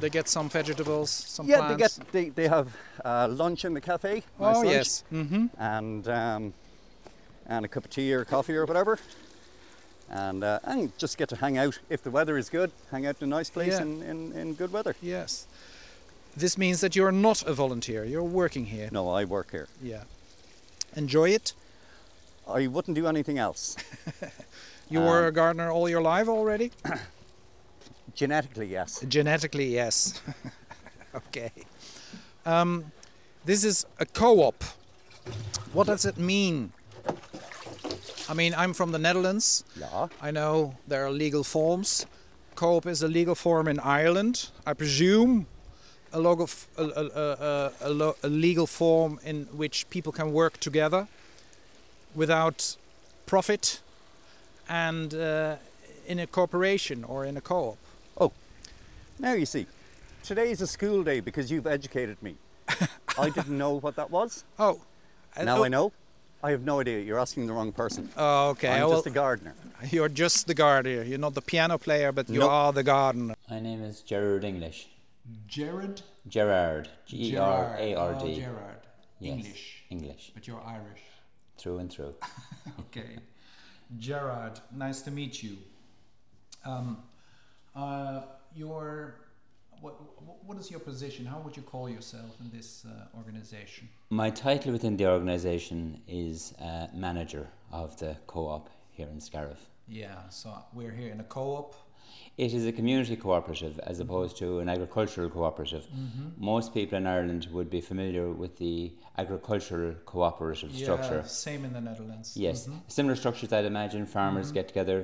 They 0.00 0.10
get 0.10 0.28
some 0.28 0.48
vegetables, 0.48 1.10
some 1.10 1.46
yeah, 1.48 1.58
plants. 1.58 1.76
they 1.76 2.02
get 2.02 2.12
they, 2.12 2.42
they 2.42 2.48
have 2.48 2.66
uh, 3.04 3.28
lunch 3.30 3.64
in 3.64 3.72
the 3.72 3.80
cafe. 3.80 4.14
nice 4.14 4.56
oh 4.56 4.60
lunch, 4.60 4.68
yes. 4.70 5.04
Mm-hmm. 5.12 5.46
and 5.58 6.08
um, 6.08 6.54
and 7.46 7.64
a 7.64 7.68
cup 7.68 7.84
of 7.84 7.90
tea 7.90 8.12
or 8.12 8.24
coffee 8.24 8.56
or 8.56 8.64
whatever. 8.66 8.98
And, 10.14 10.44
uh, 10.44 10.60
and 10.62 10.96
just 10.96 11.18
get 11.18 11.28
to 11.30 11.36
hang 11.36 11.58
out 11.58 11.80
if 11.90 12.02
the 12.04 12.10
weather 12.10 12.38
is 12.38 12.48
good. 12.48 12.70
Hang 12.92 13.04
out 13.04 13.16
in 13.20 13.24
a 13.24 13.36
nice 13.36 13.50
place 13.50 13.72
Yeah. 13.72 13.82
in, 13.82 14.00
in, 14.02 14.32
in 14.32 14.54
good 14.54 14.72
weather. 14.72 14.94
Yes. 15.02 15.46
This 16.36 16.56
means 16.56 16.80
that 16.82 16.94
you're 16.94 17.10
not 17.12 17.42
a 17.42 17.52
volunteer. 17.52 18.04
You're 18.04 18.22
working 18.22 18.66
here. 18.66 18.88
No, 18.92 19.08
I 19.10 19.24
work 19.24 19.50
here. 19.50 19.66
Yeah. 19.82 20.04
Enjoy 20.94 21.30
it. 21.30 21.52
I 22.48 22.68
wouldn't 22.68 22.94
do 22.94 23.06
anything 23.06 23.38
else. 23.38 23.76
You 24.90 25.00
were 25.00 25.20
Um, 25.22 25.28
a 25.28 25.32
gardener 25.32 25.70
all 25.70 25.88
your 25.88 26.02
life 26.02 26.28
already. 26.28 26.70
Genetically, 28.14 28.66
yes. 28.66 29.02
Genetically, 29.08 29.72
yes. 29.74 30.20
okay. 31.14 31.50
Um, 32.44 32.92
this 33.46 33.64
is 33.64 33.86
a 33.98 34.04
co-op. 34.04 34.62
What 35.72 35.86
does 35.86 36.04
it 36.04 36.18
mean? 36.18 36.72
I 38.28 38.34
mean, 38.34 38.54
I'm 38.54 38.72
from 38.72 38.92
the 38.92 38.98
Netherlands. 38.98 39.64
Yeah. 39.78 40.08
I 40.20 40.30
know 40.30 40.76
there 40.88 41.04
are 41.04 41.10
legal 41.10 41.44
forms. 41.44 42.06
Co-op 42.54 42.86
is 42.86 43.02
a 43.02 43.08
legal 43.08 43.34
form 43.34 43.68
in 43.68 43.78
Ireland. 43.80 44.48
I 44.66 44.72
presume 44.74 45.46
a, 46.12 46.18
logo 46.20 46.46
a, 46.78 46.82
a, 46.84 47.04
a, 47.06 47.72
a, 47.82 47.90
lo- 47.90 48.16
a 48.22 48.28
legal 48.28 48.66
form 48.66 49.18
in 49.24 49.44
which 49.46 49.88
people 49.90 50.12
can 50.12 50.32
work 50.32 50.58
together 50.58 51.08
without 52.14 52.76
profit 53.26 53.80
and 54.68 55.14
uh, 55.14 55.56
in 56.06 56.18
a 56.18 56.26
corporation 56.26 57.04
or 57.04 57.24
in 57.24 57.36
a 57.36 57.40
co-op. 57.40 57.76
Oh, 58.18 58.32
now 59.18 59.32
you 59.32 59.46
see, 59.46 59.66
today 60.22 60.50
is 60.50 60.60
a 60.60 60.66
school 60.66 61.02
day 61.02 61.20
because 61.20 61.50
you've 61.50 61.66
educated 61.66 62.22
me. 62.22 62.36
I 63.18 63.30
didn't 63.30 63.58
know 63.58 63.74
what 63.74 63.96
that 63.96 64.10
was. 64.10 64.44
Oh, 64.58 64.80
Now 65.36 65.58
oh, 65.58 65.64
I 65.64 65.68
know. 65.68 65.92
I 66.44 66.50
have 66.50 66.62
no 66.62 66.80
idea. 66.80 67.00
You're 67.00 67.18
asking 67.18 67.46
the 67.46 67.54
wrong 67.54 67.72
person. 67.72 68.10
Oh, 68.18 68.50
okay. 68.50 68.68
I'm 68.68 68.80
well, 68.80 68.90
just 68.90 69.06
a 69.06 69.10
gardener. 69.10 69.54
you're 69.90 70.10
just 70.10 70.46
the 70.46 70.52
gardener. 70.52 71.02
You're 71.02 71.18
not 71.18 71.32
the 71.32 71.40
piano 71.40 71.78
player, 71.78 72.12
but 72.12 72.28
you 72.28 72.40
Nope. 72.40 72.50
are 72.50 72.70
the 72.72 72.82
gardener. 72.82 73.34
My 73.48 73.60
name 73.60 73.82
is 73.82 74.02
Gerard 74.02 74.44
English. 74.44 74.88
Gerard? 75.46 76.02
Gerard. 76.28 76.90
G 77.06 77.32
E 77.32 77.36
R 77.38 77.74
A 77.78 77.94
R 77.94 78.18
Oh, 78.20 78.34
Gerard. 78.34 78.82
Yes, 79.20 79.32
English. 79.38 79.84
English. 79.88 80.32
But 80.34 80.46
you're 80.46 80.60
Irish. 80.62 81.00
through 81.56 81.78
and 81.78 81.90
through. 81.90 82.14
Okay. 82.80 83.16
Gerard, 83.98 84.60
nice 84.70 85.00
to 85.02 85.10
meet 85.10 85.42
you. 85.42 85.56
Um, 86.66 86.98
uh, 87.74 88.20
your 88.54 89.14
what, 89.84 89.94
what 90.48 90.58
is 90.58 90.70
your 90.70 90.80
position? 90.80 91.26
How 91.26 91.38
would 91.44 91.56
you 91.56 91.62
call 91.62 91.88
yourself 91.90 92.32
in 92.40 92.50
this 92.50 92.86
uh, 92.86 93.16
organization? 93.20 93.88
My 94.10 94.30
title 94.30 94.72
within 94.72 94.96
the 94.96 95.06
organisation 95.06 96.00
is 96.08 96.54
uh, 96.60 96.86
manager 96.94 97.46
of 97.70 97.96
the 97.98 98.16
co-op 98.26 98.70
here 98.90 99.08
in 99.14 99.20
Scariff. 99.20 99.60
Yeah, 99.86 100.26
so 100.30 100.48
we're 100.72 100.92
here 101.00 101.12
in 101.12 101.20
a 101.20 101.24
co-op. 101.24 101.74
It 102.38 102.52
is 102.54 102.66
a 102.66 102.72
community 102.72 103.16
cooperative 103.16 103.78
as 103.80 103.98
Mm-hmm. 103.98 104.02
opposed 104.10 104.36
to 104.38 104.58
an 104.60 104.68
agricultural 104.68 105.28
cooperative. 105.30 105.84
Most 106.38 106.72
people 106.72 106.96
in 106.98 107.06
Ireland 107.06 107.48
would 107.52 107.68
be 107.70 107.80
familiar 107.82 108.30
with 108.30 108.56
the 108.56 108.92
agricultural 109.18 109.94
cooperative 110.06 110.74
structure. 110.74 111.16
Yeah, 111.22 111.22
same 111.48 111.64
in 111.66 111.72
the 111.74 111.80
Netherlands. 111.80 112.36
Yes, 112.36 112.66
Mhm. 112.66 112.80
similar 112.88 113.16
structures 113.16 113.52
I'd 113.52 113.64
imagine. 113.74 114.06
Farmers 114.06 114.46
Mm-hmm. 114.46 114.54
get 114.54 114.68
together, 114.68 114.98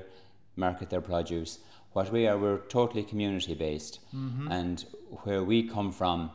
market 0.56 0.88
their 0.90 1.00
produce. 1.12 1.58
What 1.92 2.12
we 2.12 2.26
are, 2.28 2.38
we're 2.38 2.58
totally 2.68 3.02
community 3.02 3.54
based, 3.54 3.98
Mm-hmm. 4.14 4.50
and 4.52 4.84
where 5.24 5.42
we 5.42 5.62
come 5.68 5.90
from, 5.92 6.30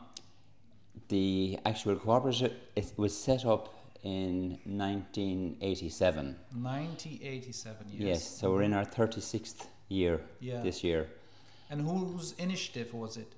the 1.08 1.58
actual 1.64 1.96
cooperative 1.96 2.52
it 2.74 2.92
was 2.96 3.16
set 3.16 3.44
up 3.44 3.74
in 4.02 4.58
1987. 4.64 6.36
1987 6.52 7.88
years. 7.90 8.00
Yes, 8.02 8.38
so 8.38 8.52
we're 8.52 8.62
in 8.62 8.72
our 8.74 8.84
36th 8.84 9.66
year 9.88 10.20
Yeah. 10.40 10.62
this 10.62 10.84
year. 10.84 11.08
And 11.70 11.80
whose 11.80 12.32
initiative 12.38 12.92
was 12.94 13.16
it? 13.16 13.32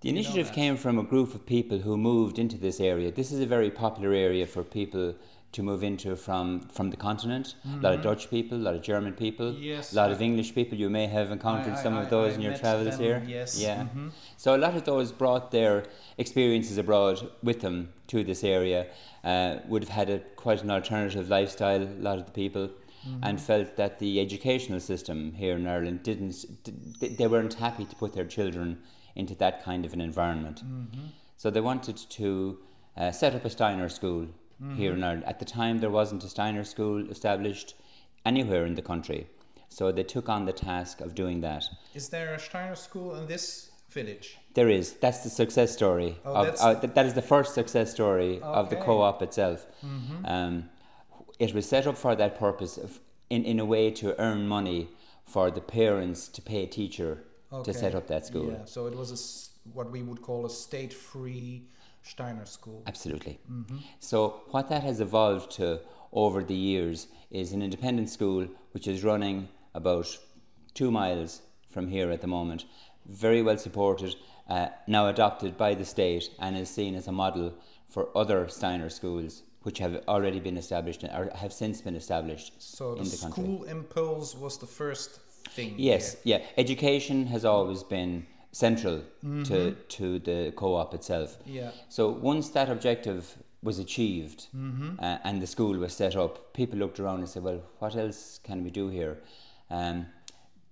The 0.00 0.08
You 0.08 0.14
know 0.14 0.20
initiative 0.20 0.52
came 0.52 0.76
from 0.76 0.98
a 0.98 1.02
group 1.02 1.34
of 1.34 1.44
people 1.44 1.78
who 1.78 1.96
moved 1.98 2.38
into 2.38 2.56
this 2.56 2.80
area. 2.80 3.10
This 3.10 3.32
is 3.32 3.40
a 3.40 3.46
very 3.46 3.70
popular 3.70 4.14
area 4.14 4.46
for 4.46 4.62
people 4.62 5.14
to 5.52 5.62
move 5.62 5.82
into 5.82 6.14
from, 6.14 6.60
from 6.68 6.90
the 6.90 6.96
continent. 6.96 7.56
A 7.64 7.82
lot 7.82 7.94
of 7.94 8.02
Dutch 8.02 8.30
people, 8.30 8.56
a 8.58 8.62
lot 8.68 8.74
of 8.74 8.82
German 8.82 9.14
people, 9.14 9.52
Mm-hmm. 9.52 9.62
Yes, 9.62 9.92
a 9.92 9.96
lot 9.96 10.10
I- 10.10 10.12
of 10.12 10.22
English 10.22 10.54
people. 10.54 10.78
You 10.78 10.88
may 10.90 11.06
have 11.06 11.30
encountered 11.32 11.74
I- 11.74 11.82
some 11.82 11.94
I- 11.94 12.02
of 12.02 12.10
those 12.10 12.36
in 12.36 12.40
your 12.42 12.56
travels 12.56 12.96
them, 12.96 13.00
here. 13.04 13.22
yes. 13.26 13.60
Yeah. 13.60 13.86
Mhm. 13.94 14.10
So 14.36 14.54
a 14.54 14.58
lot 14.58 14.76
of 14.76 14.84
those 14.84 15.10
brought 15.12 15.50
their 15.50 15.84
experiences 16.18 16.78
abroad 16.78 17.28
with 17.42 17.60
them 17.60 17.88
to 18.08 18.22
this 18.22 18.44
area. 18.44 18.86
Uh, 19.24 19.56
would 19.68 19.82
have 19.82 19.90
had 20.00 20.08
a 20.10 20.20
quite 20.36 20.62
an 20.62 20.70
alternative 20.70 21.28
lifestyle. 21.28 21.82
A 21.82 22.02
lot 22.08 22.18
of 22.18 22.26
the 22.26 22.32
people. 22.32 22.68
Mm-hmm. 22.68 23.24
And 23.24 23.40
felt 23.40 23.76
that 23.76 23.98
the 23.98 24.20
educational 24.20 24.78
system 24.78 25.32
here 25.32 25.56
in 25.56 25.66
Ireland 25.66 26.02
didn't, 26.02 26.44
they 27.00 27.26
weren't 27.26 27.54
happy 27.54 27.86
to 27.86 27.96
put 27.96 28.12
their 28.12 28.26
children 28.26 28.78
into 29.16 29.34
that 29.36 29.64
kind 29.64 29.86
of 29.86 29.94
an 29.94 30.02
environment. 30.02 30.62
Mm-hmm. 30.62 31.06
So 31.38 31.48
they 31.50 31.62
wanted 31.62 31.96
to 31.96 32.58
uh, 32.98 33.10
set 33.10 33.34
up 33.34 33.46
a 33.46 33.48
Steiner 33.48 33.88
school 33.88 34.26
here 34.76 34.92
in 34.92 35.02
Ireland. 35.02 35.24
At 35.24 35.38
the 35.38 35.44
time, 35.44 35.78
there 35.78 35.90
wasn't 35.90 36.24
a 36.24 36.28
Steiner 36.28 36.64
school 36.64 37.10
established 37.10 37.74
anywhere 38.24 38.66
in 38.66 38.74
the 38.74 38.82
country. 38.82 39.26
So 39.68 39.92
they 39.92 40.02
took 40.02 40.28
on 40.28 40.44
the 40.44 40.52
task 40.52 41.00
of 41.00 41.14
doing 41.14 41.40
that. 41.42 41.64
Is 41.94 42.08
there 42.08 42.34
a 42.34 42.38
Steiner 42.38 42.74
school 42.74 43.14
in 43.16 43.26
this 43.26 43.70
village? 43.90 44.38
There 44.54 44.68
is. 44.68 44.94
That's 44.94 45.20
the 45.20 45.30
success 45.30 45.72
story. 45.72 46.18
Oh, 46.24 46.34
of, 46.34 46.44
that's- 46.46 46.62
uh, 46.62 46.80
th- 46.80 46.94
that 46.94 47.06
is 47.06 47.14
the 47.14 47.22
first 47.22 47.54
success 47.54 47.90
story 47.90 48.40
of 48.42 48.68
the 48.70 48.76
co-op 48.76 49.22
itself. 49.22 49.66
Mm-hmm. 49.84 50.26
Um, 50.26 50.68
it 51.38 51.54
was 51.54 51.66
set 51.68 51.86
up 51.86 51.96
for 51.96 52.14
that 52.16 52.38
purpose, 52.38 52.76
of, 52.76 53.00
in, 53.30 53.44
in 53.44 53.58
a 53.60 53.64
way 53.64 53.90
to 53.92 54.20
earn 54.20 54.46
money 54.46 54.88
for 55.24 55.50
the 55.50 55.60
parents 55.60 56.28
to 56.28 56.42
pay 56.42 56.64
a 56.64 56.66
teacher 56.66 57.24
to 57.64 57.72
set 57.72 57.94
up 57.94 58.06
that 58.08 58.26
school. 58.26 58.50
Yeah, 58.50 58.64
so 58.64 58.86
it 58.86 58.96
was 58.96 59.10
a 59.12 59.18
what 59.72 59.90
we 59.90 60.02
would 60.02 60.22
call 60.22 60.46
a 60.46 60.50
state-free 60.50 61.64
Steiner 62.02 62.46
school. 62.46 62.82
Absolutely. 62.86 63.38
Mm-hmm. 63.50 63.78
So 63.98 64.42
what 64.50 64.68
that 64.68 64.82
has 64.82 65.00
evolved 65.00 65.50
to 65.52 65.80
over 66.12 66.42
the 66.42 66.54
years 66.54 67.06
is 67.30 67.52
an 67.52 67.62
independent 67.62 68.10
school 68.10 68.48
which 68.72 68.88
is 68.88 69.04
running 69.04 69.48
about 69.74 70.18
two 70.74 70.90
miles 70.90 71.42
from 71.70 71.88
here 71.88 72.10
at 72.10 72.20
the 72.20 72.26
moment, 72.26 72.64
very 73.06 73.42
well 73.42 73.56
supported, 73.58 74.16
uh, 74.48 74.68
now 74.86 75.06
adopted 75.06 75.56
by 75.56 75.74
the 75.74 75.84
state 75.84 76.30
and 76.40 76.56
is 76.56 76.68
seen 76.68 76.94
as 76.94 77.06
a 77.06 77.12
model 77.12 77.54
for 77.88 78.08
other 78.16 78.48
Steiner 78.48 78.88
schools 78.90 79.42
which 79.62 79.78
have 79.78 80.02
already 80.08 80.40
been 80.40 80.56
established 80.56 81.04
or 81.04 81.30
have 81.34 81.52
since 81.52 81.80
been 81.82 81.94
established 81.94 82.54
So 82.58 82.94
the, 82.94 83.02
in 83.02 83.04
the 83.04 83.10
school 83.10 83.64
impulse 83.64 84.34
was 84.34 84.58
the 84.58 84.66
first 84.66 85.20
thing. 85.50 85.74
Yes, 85.76 86.16
here. 86.22 86.38
yeah. 86.38 86.46
Education 86.56 87.26
has 87.26 87.44
always 87.44 87.82
been 87.82 88.26
central 88.52 88.98
Mm-hmm. 89.24 89.42
to, 89.44 89.72
to 89.98 90.18
the 90.18 90.52
co-op 90.56 90.94
itself. 90.94 91.36
Yeah. 91.46 91.70
So 91.88 92.08
once 92.08 92.48
that 92.50 92.68
objective 92.70 93.36
was 93.62 93.78
achieved 93.78 94.46
Mm-hmm. 94.56 94.98
uh, 94.98 95.18
and 95.24 95.40
the 95.42 95.46
school 95.46 95.76
was 95.78 95.92
set 95.92 96.16
up, 96.16 96.52
people 96.54 96.78
looked 96.78 96.98
around 97.00 97.18
and 97.20 97.28
said, 97.28 97.42
"Well, 97.42 97.62
what 97.78 97.94
else 97.96 98.40
can 98.42 98.64
we 98.64 98.70
do 98.70 98.88
here?" 98.88 99.18
Um, 99.70 100.06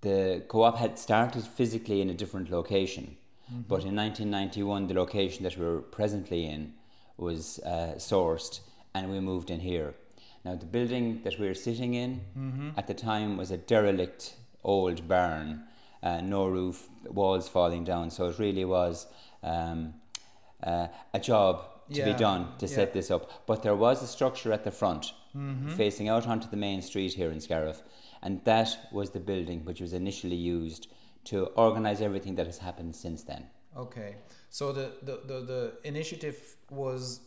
the 0.01 0.43
co-op 0.49 0.77
had 0.79 0.99
started 0.99 1.45
physically 1.45 2.01
in 2.01 2.11
a 2.11 2.15
different 2.15 2.51
location, 2.51 3.17
Mm-hmm. 3.51 3.63
but 3.69 3.85
in 3.85 3.95
1991, 3.97 4.89
the 4.89 4.95
location 4.95 5.43
that 5.45 5.57
we're 5.57 5.81
presently 5.81 6.45
in 6.47 6.75
was 7.17 7.59
uh, 7.65 7.95
sourced, 7.97 8.61
and 8.95 9.11
we 9.11 9.21
moved 9.21 9.51
in 9.51 9.61
here. 9.61 9.95
Now, 10.45 10.55
the 10.55 10.67
building 10.67 11.21
that 11.25 11.39
we're 11.39 11.55
sitting 11.55 11.95
in 11.95 12.21
Mm-hmm. 12.39 12.71
at 12.77 12.87
the 12.87 12.95
time 12.95 13.37
was 13.37 13.51
a 13.51 13.57
derelict 13.57 14.35
old 14.65 15.07
barn, 15.09 15.65
uh, 16.03 16.21
no 16.21 16.47
roof, 16.47 16.89
walls 17.05 17.49
falling 17.49 17.85
down. 17.85 18.11
So 18.11 18.29
it 18.29 18.39
really 18.39 18.65
was 18.65 19.07
um, 19.43 19.95
uh, 20.63 20.89
a 21.15 21.21
job 21.21 21.65
to 21.93 22.05
be 22.05 22.13
done 22.13 22.49
to 22.59 22.67
yeah. 22.67 22.75
set 22.75 22.93
this 22.93 23.11
up. 23.11 23.47
But 23.47 23.63
there 23.63 23.75
was 23.77 24.03
a 24.03 24.07
structure 24.07 24.53
at 24.53 24.65
the 24.65 24.71
front, 24.71 25.13
Mm-hmm. 25.37 25.77
facing 25.77 26.09
out 26.09 26.27
onto 26.27 26.49
the 26.49 26.57
main 26.57 26.81
street 26.81 27.13
here 27.13 27.31
in 27.31 27.39
Scariff, 27.41 27.83
and 28.23 28.43
that 28.45 28.77
was 28.91 29.11
the 29.11 29.21
building 29.21 29.63
which 29.65 29.79
was 29.81 29.93
initially 29.93 30.35
used 30.35 30.89
to 31.25 31.45
organise 31.55 32.01
everything 32.01 32.35
that 32.37 32.47
has 32.47 32.59
happened 32.59 32.97
since 32.97 33.23
then. 33.25 33.45
Okay. 33.77 34.17
So 34.49 34.73
the, 34.73 34.93
the, 35.03 35.21
the, 35.27 35.41
the 35.41 35.73
initiative 35.85 36.57
was, 36.71 37.21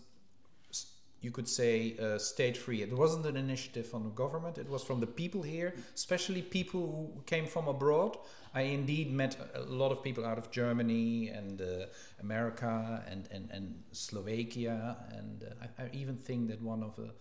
you 1.22 1.32
could 1.32 1.48
say, 1.48 1.96
uh, 2.00 2.18
state 2.18 2.58
free. 2.58 2.82
It 2.82 2.92
wasn't 2.92 3.26
an 3.28 3.38
initiative 3.38 3.86
from 3.86 4.04
the 4.04 4.10
government, 4.10 4.58
it 4.58 4.68
was 4.68 4.84
from 4.84 5.00
the 5.00 5.08
people 5.08 5.42
here, 5.42 5.74
especially 5.96 6.42
people 6.42 6.82
who 7.16 7.22
came 7.26 7.46
from 7.46 7.68
abroad. 7.68 8.18
I 8.54 8.64
indeed 8.64 9.14
met 9.14 9.38
a 9.54 9.62
lot 9.62 9.92
of 9.92 10.04
people 10.04 10.26
out 10.26 10.38
of 10.38 10.52
Germany 10.52 11.30
and 11.30 11.62
uh, 11.62 11.86
America 12.22 13.04
and, 13.08 13.28
and, 13.32 13.50
and 13.52 13.82
Slovakia. 13.92 14.98
And 15.12 15.44
uh, 15.44 15.68
I, 15.80 15.84
I 15.84 15.90
even 15.94 16.18
think 16.18 16.50
that 16.50 16.62
one 16.62 16.84
of 16.84 16.96
the, 16.96 17.12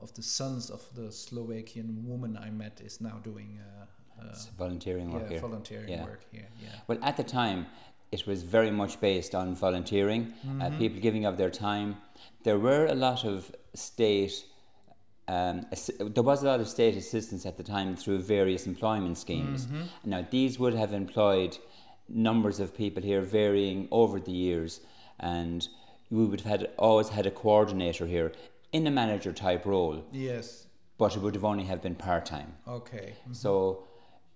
of 0.00 0.12
the 0.14 0.22
sons 0.22 0.68
of 0.68 0.82
the 0.94 1.10
Slovakian 1.10 2.04
woman 2.06 2.36
I 2.36 2.50
met 2.50 2.82
is 2.84 3.00
now 3.00 3.18
doing 3.22 3.58
uh, 3.60 3.86
uh, 4.20 4.34
volunteering 4.58 5.10
work 5.10 5.22
yeah, 5.22 5.28
here. 5.28 5.40
volunteering 5.40 5.88
Yeah. 5.88 6.04
work 6.04 6.24
here. 6.32 6.48
Yeah. 6.60 6.68
Well, 6.86 6.98
at 7.02 7.16
the 7.16 7.24
time, 7.24 7.66
it 8.10 8.26
was 8.26 8.42
very 8.42 8.70
much 8.70 9.00
based 9.00 9.34
on 9.34 9.54
volunteering, 9.54 10.32
uh, 10.60 10.70
people 10.78 11.00
giving 11.00 11.24
of 11.24 11.36
their 11.36 11.50
time. 11.50 11.96
There 12.44 12.58
were 12.58 12.86
a 12.86 12.94
lot 12.94 13.24
of 13.24 13.54
state, 13.74 14.44
um, 15.28 15.66
there 16.00 16.22
was 16.22 16.42
a 16.42 16.46
lot 16.46 16.60
of 16.60 16.68
state 16.68 16.96
assistance 16.96 17.44
at 17.44 17.56
the 17.56 17.62
time 17.62 17.96
through 17.96 18.20
various 18.20 18.66
employment 18.66 19.18
schemes. 19.18 19.68
Now, 20.04 20.26
these 20.30 20.58
would 20.58 20.74
have 20.74 20.92
employed 20.94 21.58
numbers 22.08 22.60
of 22.60 22.74
people 22.74 23.02
here, 23.02 23.20
varying 23.20 23.88
over 23.90 24.18
the 24.18 24.32
years, 24.32 24.80
and 25.20 25.68
we 26.10 26.24
would 26.24 26.40
have 26.40 26.60
had 26.60 26.70
always 26.78 27.10
had 27.10 27.26
a 27.26 27.30
coordinator 27.30 28.06
here 28.06 28.32
in 28.72 28.86
a 28.86 28.90
manager 28.90 29.32
type 29.32 29.66
role, 29.66 30.02
Yes. 30.12 30.66
but 30.96 31.14
it 31.14 31.20
would 31.20 31.34
have 31.34 31.44
only 31.44 31.64
have 31.64 31.82
been 31.82 31.94
part 31.94 32.24
time. 32.24 32.54
Okay. 32.66 33.12
So 33.32 33.84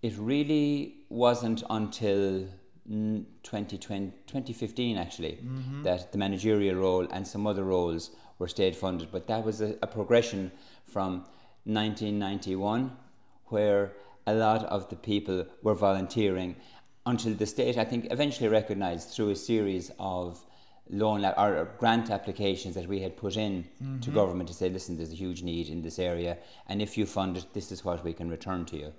it 0.03 0.13
really 0.19 0.97
wasn't 1.09 1.63
until 1.71 2.47
2020, 2.89 4.13
2015 4.27 4.97
actually 4.99 5.39
mm-hmm. 5.43 5.83
that 5.83 6.11
the 6.13 6.19
managerial 6.19 6.77
role 6.77 7.07
and 7.11 7.27
some 7.27 7.47
other 7.47 7.65
roles 7.65 8.11
were 8.39 8.49
state 8.49 8.75
funded. 8.75 9.11
But 9.13 9.27
that 9.29 9.45
was 9.45 9.61
a, 9.61 9.77
a 9.83 9.87
progression 9.87 10.51
from 10.85 11.25
1991 11.65 12.97
where 13.47 13.93
a 14.27 14.35
lot 14.35 14.65
of 14.65 14.89
the 14.89 14.97
people 14.97 15.47
were 15.63 15.75
volunteering 15.75 16.57
until 17.07 17.35
the 17.35 17.47
state, 17.47 17.79
I 17.79 17.85
think, 17.85 18.09
eventually 18.11 18.49
recognised 18.49 19.11
through 19.11 19.31
a 19.31 19.37
series 19.37 19.91
of 19.99 20.45
loan 20.91 21.25
or 21.25 21.69
grant 21.79 22.11
applications 22.11 22.75
that 22.75 22.87
we 22.87 23.01
had 23.01 23.17
put 23.17 23.37
in 23.37 23.65
to 23.79 23.85
mm-hmm. 23.85 24.15
government 24.15 24.49
to 24.49 24.55
say, 24.55 24.69
listen, 24.69 24.97
there's 24.97 25.13
a 25.13 25.17
huge 25.17 25.43
need 25.43 25.69
in 25.69 25.83
this 25.83 25.99
area, 25.99 26.39
and 26.69 26.83
if 26.83 26.99
you 26.99 27.07
fund 27.07 27.37
it, 27.37 27.47
this 27.55 27.73
is 27.73 27.85
what 27.85 28.05
we 28.05 28.13
can 28.13 28.29
return 28.29 28.65
to 28.67 28.77
you. 28.77 28.93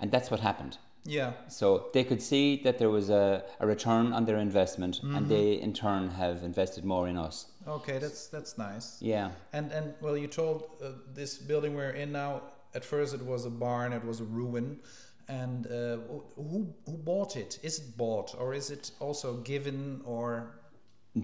And 0.00 0.10
that's 0.10 0.30
what 0.30 0.40
happened. 0.40 0.78
Yeah. 1.06 1.32
So 1.48 1.86
they 1.92 2.04
could 2.04 2.20
see 2.22 2.62
that 2.64 2.78
there 2.78 2.90
was 2.90 3.10
a, 3.10 3.44
a 3.60 3.66
return 3.66 4.12
on 4.12 4.24
their 4.24 4.38
investment, 4.38 5.00
and 5.02 5.28
they 5.28 5.52
in 5.52 5.72
turn 5.72 6.10
have 6.10 6.42
invested 6.42 6.84
more 6.84 7.08
in 7.08 7.16
us. 7.16 7.46
Okay, 7.68 7.98
that's 7.98 8.28
that's 8.28 8.58
nice. 8.58 8.96
Yeah. 9.00 9.30
And 9.52 9.72
and 9.72 9.94
well, 10.00 10.16
you 10.16 10.28
told 10.28 10.64
uh, 10.82 10.90
this 11.14 11.38
building 11.38 11.74
we're 11.76 11.90
in 12.02 12.12
now. 12.12 12.42
At 12.74 12.84
first, 12.84 13.14
it 13.14 13.22
was 13.22 13.44
a 13.46 13.50
barn. 13.50 13.92
It 13.92 14.04
was 14.04 14.20
a 14.20 14.24
ruin. 14.24 14.80
And 15.28 15.66
uh, 15.66 15.96
who 16.36 16.72
who 16.86 16.96
bought 17.04 17.36
it? 17.36 17.58
Is 17.62 17.78
it 17.78 17.96
bought 17.96 18.34
or 18.38 18.54
is 18.54 18.70
it 18.70 18.92
also 19.00 19.34
given 19.44 20.02
or? 20.04 20.60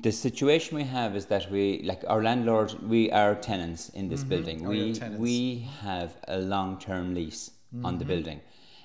the 0.02 0.10
situation 0.10 0.74
we 0.78 0.84
have 0.84 1.14
is 1.14 1.26
that 1.26 1.50
we 1.50 1.82
like 1.84 2.02
our 2.08 2.22
landlord 2.22 2.72
we 2.88 3.10
are 3.12 3.34
tenants 3.34 3.90
in 3.90 4.08
this 4.08 4.24
building 4.24 4.64
Oh, 4.66 4.70
we 4.70 4.94
we 5.18 5.68
have 5.82 6.10
a 6.28 6.38
long-term 6.38 7.14
lease 7.14 7.50
on 7.50 7.56
Mm-hmm. 7.82 7.98
the 7.98 8.04
building 8.06 8.40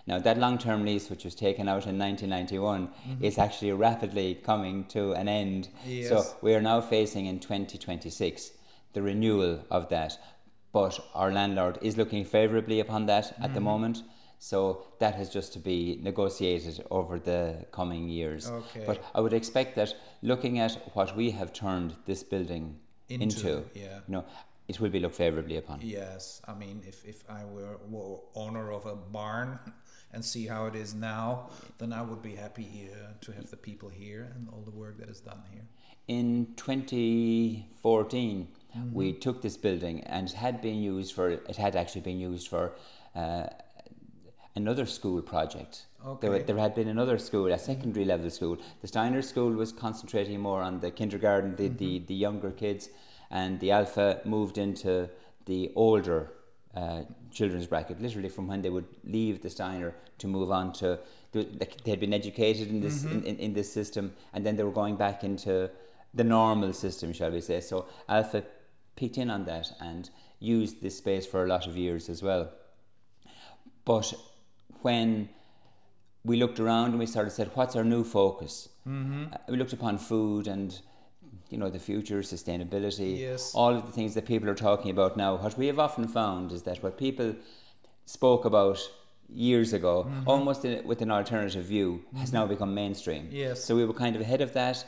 now 0.08 0.18
that 0.20 0.38
long-term 0.38 0.86
lease 0.86 1.10
which 1.10 1.26
was 1.26 1.36
taken 1.36 1.68
out 1.68 1.86
in 1.86 1.98
1991 2.00 2.90
is 3.22 3.38
actually 3.38 3.72
rapidly 3.74 4.36
coming 4.36 4.86
to 4.86 5.12
an 5.14 5.28
end 5.28 5.70
Yes. 5.86 6.10
so 6.10 6.16
Mm-hmm. 6.18 6.46
We 6.46 6.56
are 6.56 6.62
now 6.62 6.82
facing 6.82 7.26
in 7.28 7.40
2026 7.40 8.52
the 8.94 9.02
renewal 9.02 9.64
of 9.70 9.90
that 9.90 10.18
but 10.74 11.00
our 11.14 11.32
landlord 11.32 11.78
is 11.82 11.98
looking 11.98 12.24
favorably 12.26 12.80
upon 12.80 13.06
that 13.08 13.26
at 13.32 13.38
Mm-hmm. 13.38 13.54
the 13.54 13.62
moment 13.62 14.04
so 14.40 14.84
that 15.00 15.16
has 15.16 15.30
just 15.30 15.52
to 15.54 15.60
be 15.60 16.00
negotiated 16.02 16.86
over 16.92 17.20
the 17.20 17.66
coming 17.72 18.08
years 18.08 18.50
Okay. 18.50 18.84
but 18.86 19.04
I 19.16 19.20
would 19.22 19.34
expect 19.34 19.76
that 19.76 19.94
looking 20.22 20.60
at 20.60 20.74
what 20.94 21.16
we 21.16 21.32
have 21.32 21.52
turned 21.54 21.96
this 22.06 22.24
building 22.24 22.76
Into, 23.10 23.24
into, 23.26 23.54
yeah. 23.74 24.00
you 24.08 24.12
know, 24.16 24.26
it 24.68 24.80
will 24.82 24.90
be 24.92 25.00
looked 25.00 25.16
favorably 25.16 25.56
upon. 25.58 25.80
Yes, 25.82 26.42
I 26.46 26.54
mean, 26.54 26.82
if, 26.86 26.98
if 27.06 27.24
I 27.30 27.46
were, 27.46 27.78
were 27.90 28.18
owner 28.36 28.66
of 28.74 28.86
a 28.86 28.96
barn 28.96 29.58
and 30.14 30.24
see 30.24 30.48
how 30.48 30.66
it 30.66 30.76
is 30.76 30.94
now, 30.94 31.50
then 31.78 31.92
I 31.94 32.02
would 32.02 32.22
be 32.22 32.36
happy 32.36 32.90
uh, 32.92 33.14
to 33.22 33.32
have 33.34 33.50
the 33.50 33.58
people 33.58 33.90
here 33.90 34.32
and 34.36 34.48
all 34.50 34.62
the 34.64 34.72
work 34.72 34.98
that 35.00 35.10
is 35.10 35.20
done 35.20 35.42
here. 35.54 35.64
In 36.08 36.48
2014, 36.56 38.48
Mm-hmm. 38.78 38.94
we 38.94 39.14
took 39.14 39.42
this 39.42 39.56
building 39.58 40.02
and 40.02 40.28
it 40.28 40.34
had 40.36 40.62
been 40.62 40.76
used 40.84 41.16
for, 41.16 41.30
it 41.30 41.56
had 41.56 41.76
actually 41.76 42.02
been 42.02 42.20
used 42.20 42.48
for 42.50 42.74
uh, 43.16 43.46
another 44.56 44.86
school 44.86 45.22
project. 45.22 45.86
There, 46.22 46.32
Okay. 46.34 46.44
there 46.44 46.58
had 46.58 46.76
been 46.76 46.88
another 46.90 47.18
school, 47.18 47.48
a 47.52 47.58
secondary 47.58 48.06
level 48.06 48.30
school. 48.30 48.58
The 48.82 48.88
Steiner 48.88 49.22
School 49.22 49.52
was 49.52 49.72
concentrating 49.72 50.40
more 50.42 50.62
on 50.62 50.80
the 50.82 50.92
kindergarten, 50.92 51.56
the, 51.56 51.70
the, 51.70 51.86
Mm-hmm. 52.00 52.06
the 52.08 52.14
younger 52.14 52.52
kids, 52.52 52.90
and 53.32 53.60
the 53.60 53.72
Alpha 53.72 54.22
moved 54.26 54.58
into 54.58 55.10
the 55.46 55.72
older 55.76 56.32
uh, 56.78 57.02
children's 57.38 57.68
bracket, 57.72 57.96
literally 58.06 58.32
from 58.38 58.46
when 58.52 58.62
they 58.64 58.72
would 58.76 58.90
leave 59.18 59.36
the 59.46 59.50
Steiner 59.58 59.92
to 60.22 60.26
move 60.28 60.50
on 60.60 60.66
to. 60.80 60.88
They, 61.32 61.44
they 61.84 61.92
had 61.96 62.02
been 62.06 62.14
educated 62.22 62.68
in 62.74 62.80
this 62.86 62.98
Mm-hmm. 63.04 63.18
in, 63.18 63.24
in, 63.30 63.36
in 63.46 63.52
this 63.60 63.70
system, 63.80 64.06
and 64.34 64.46
then 64.46 64.56
they 64.58 64.66
were 64.70 64.78
going 64.82 64.98
back 65.06 65.24
into 65.30 65.54
the 66.20 66.24
normal 66.24 66.74
system, 66.74 67.14
shall 67.14 67.32
we 67.38 67.42
say? 67.42 67.60
So 67.62 67.86
Alpha 68.08 68.44
picked 68.96 69.18
in 69.18 69.30
on 69.30 69.46
that 69.46 69.68
and 69.80 70.10
used 70.40 70.76
this 70.82 70.96
space 70.98 71.26
for 71.32 71.40
a 71.44 71.48
lot 71.48 71.68
of 71.68 71.74
years 71.86 72.10
as 72.10 72.20
well. 72.28 72.44
But 73.86 74.14
when 74.82 75.30
we 76.24 76.38
looked 76.38 76.60
around 76.60 76.88
and 76.92 77.00
we 77.00 77.06
started 77.06 77.32
said, 77.32 77.50
what's 77.56 77.76
our 77.76 77.84
new 77.96 78.04
focus? 78.04 78.70
Mm-hmm. 78.88 79.52
we 79.52 79.58
looked 79.58 79.74
upon 79.74 79.98
food 79.98 80.48
and 80.48 80.70
you 81.50 81.58
know 81.58 81.70
the 81.70 81.80
future, 81.80 82.20
sustainability, 82.22 83.20
Yes. 83.20 83.54
all 83.56 83.74
of 83.75 83.86
the 83.86 83.92
things 83.92 84.13
that 84.16 84.25
people 84.25 84.50
are 84.50 84.56
talking 84.56 84.92
about 84.92 85.18
now. 85.18 85.36
What 85.38 85.58
we 85.58 85.68
have 85.68 85.80
often 85.80 86.08
found 86.08 86.51
is 86.51 86.63
that 86.63 86.82
what 86.84 86.98
people 86.98 87.36
spoke 88.06 88.46
about 88.46 88.80
years 89.30 89.74
ago, 89.74 90.06
Mm-hmm. 90.08 90.27
almost 90.30 90.63
in, 90.66 90.86
with 90.88 91.01
an 91.01 91.12
alternative 91.12 91.66
view, 91.66 92.01
has 92.18 92.32
now 92.32 92.46
become 92.48 92.74
mainstream. 92.74 93.27
Yes. 93.32 93.63
So 93.63 93.75
we 93.75 93.86
were 93.86 93.94
kind 93.94 94.16
of 94.16 94.22
ahead 94.22 94.42
of 94.42 94.54
that 94.54 94.86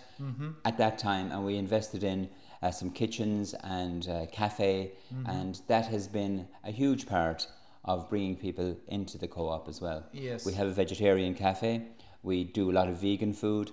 at 0.65 0.77
that 0.77 0.97
time, 0.97 1.31
and 1.31 1.45
we 1.45 1.57
invested 1.57 2.03
in 2.03 2.29
uh, 2.61 2.71
some 2.71 2.89
kitchens 2.91 3.53
and 3.63 4.07
uh, 4.07 4.25
cafe, 4.31 4.91
Mm-hmm. 5.13 5.29
and 5.29 5.61
that 5.67 5.85
has 5.87 6.07
been 6.07 6.47
a 6.63 6.71
huge 6.71 7.05
part 7.05 7.47
of 7.85 8.09
bringing 8.09 8.35
people 8.35 8.75
into 8.87 9.17
the 9.17 9.27
co-op 9.27 9.67
as 9.69 9.81
well. 9.81 10.03
Yes. 10.13 10.45
We 10.45 10.53
have 10.53 10.67
a 10.67 10.71
vegetarian 10.83 11.33
cafe. 11.33 11.81
We 12.23 12.43
do 12.43 12.69
a 12.71 12.73
lot 12.79 12.87
of 12.89 12.97
vegan 13.01 13.33
food. 13.33 13.71